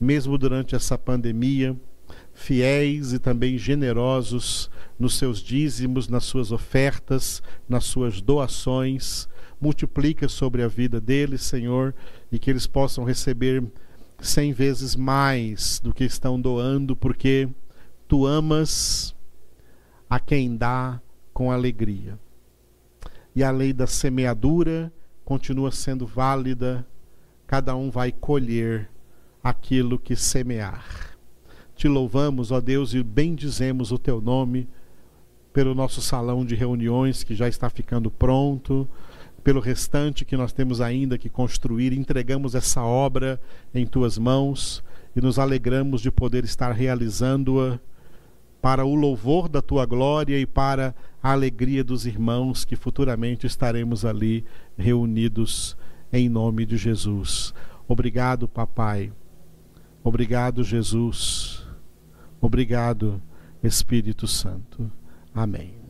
mesmo 0.00 0.36
durante 0.36 0.74
essa 0.74 0.98
pandemia, 0.98 1.76
fiéis 2.34 3.12
e 3.12 3.20
também 3.20 3.56
generosos 3.56 4.68
nos 4.98 5.16
seus 5.16 5.38
dízimos, 5.38 6.08
nas 6.08 6.24
suas 6.24 6.50
ofertas, 6.50 7.40
nas 7.68 7.84
suas 7.84 8.20
doações. 8.20 9.28
Multiplica 9.60 10.28
sobre 10.28 10.64
a 10.64 10.68
vida 10.68 11.00
deles, 11.00 11.42
Senhor, 11.42 11.94
e 12.32 12.38
que 12.38 12.50
eles 12.50 12.66
possam 12.66 13.04
receber 13.04 13.62
cem 14.18 14.52
vezes 14.52 14.96
mais 14.96 15.78
do 15.78 15.94
que 15.94 16.02
estão 16.02 16.40
doando, 16.40 16.96
porque 16.96 17.48
tu 18.08 18.26
amas 18.26 19.14
a 20.08 20.18
quem 20.18 20.56
dá 20.56 21.00
com 21.32 21.50
alegria. 21.50 22.18
E 23.34 23.44
a 23.44 23.50
lei 23.50 23.72
da 23.72 23.86
semeadura 23.86 24.92
continua 25.24 25.70
sendo 25.70 26.06
válida, 26.06 26.86
cada 27.46 27.76
um 27.76 27.90
vai 27.90 28.10
colher 28.10 28.90
aquilo 29.42 29.98
que 29.98 30.16
semear. 30.16 31.16
Te 31.76 31.86
louvamos, 31.86 32.50
ó 32.50 32.60
Deus, 32.60 32.94
e 32.94 33.02
bendizemos 33.02 33.92
o 33.92 33.98
teu 33.98 34.20
nome 34.20 34.68
pelo 35.52 35.74
nosso 35.74 36.00
salão 36.00 36.44
de 36.44 36.54
reuniões 36.54 37.22
que 37.22 37.34
já 37.34 37.48
está 37.48 37.70
ficando 37.70 38.10
pronto, 38.10 38.88
pelo 39.44 39.60
restante 39.60 40.24
que 40.24 40.36
nós 40.36 40.52
temos 40.52 40.80
ainda 40.80 41.16
que 41.16 41.28
construir. 41.28 41.92
Entregamos 41.92 42.54
essa 42.54 42.82
obra 42.82 43.40
em 43.74 43.86
tuas 43.86 44.18
mãos 44.18 44.82
e 45.14 45.20
nos 45.20 45.38
alegramos 45.38 46.00
de 46.00 46.10
poder 46.10 46.44
estar 46.44 46.72
realizando-a 46.72 47.78
para 48.60 48.84
o 48.84 48.94
louvor 48.94 49.48
da 49.48 49.62
tua 49.62 49.86
glória 49.86 50.38
e 50.38 50.46
para 50.46 50.94
a 51.22 51.32
alegria 51.32 51.84
dos 51.84 52.06
irmãos 52.06 52.64
que 52.64 52.76
futuramente 52.76 53.46
estaremos 53.46 54.04
ali 54.04 54.44
reunidos 54.76 55.76
em 56.12 56.28
nome 56.28 56.66
de 56.66 56.76
Jesus. 56.76 57.54
Obrigado, 57.86 58.48
papai. 58.48 59.12
Obrigado, 60.02 60.62
Jesus. 60.64 61.66
Obrigado, 62.40 63.20
Espírito 63.62 64.26
Santo. 64.26 64.90
Amém. 65.34 65.87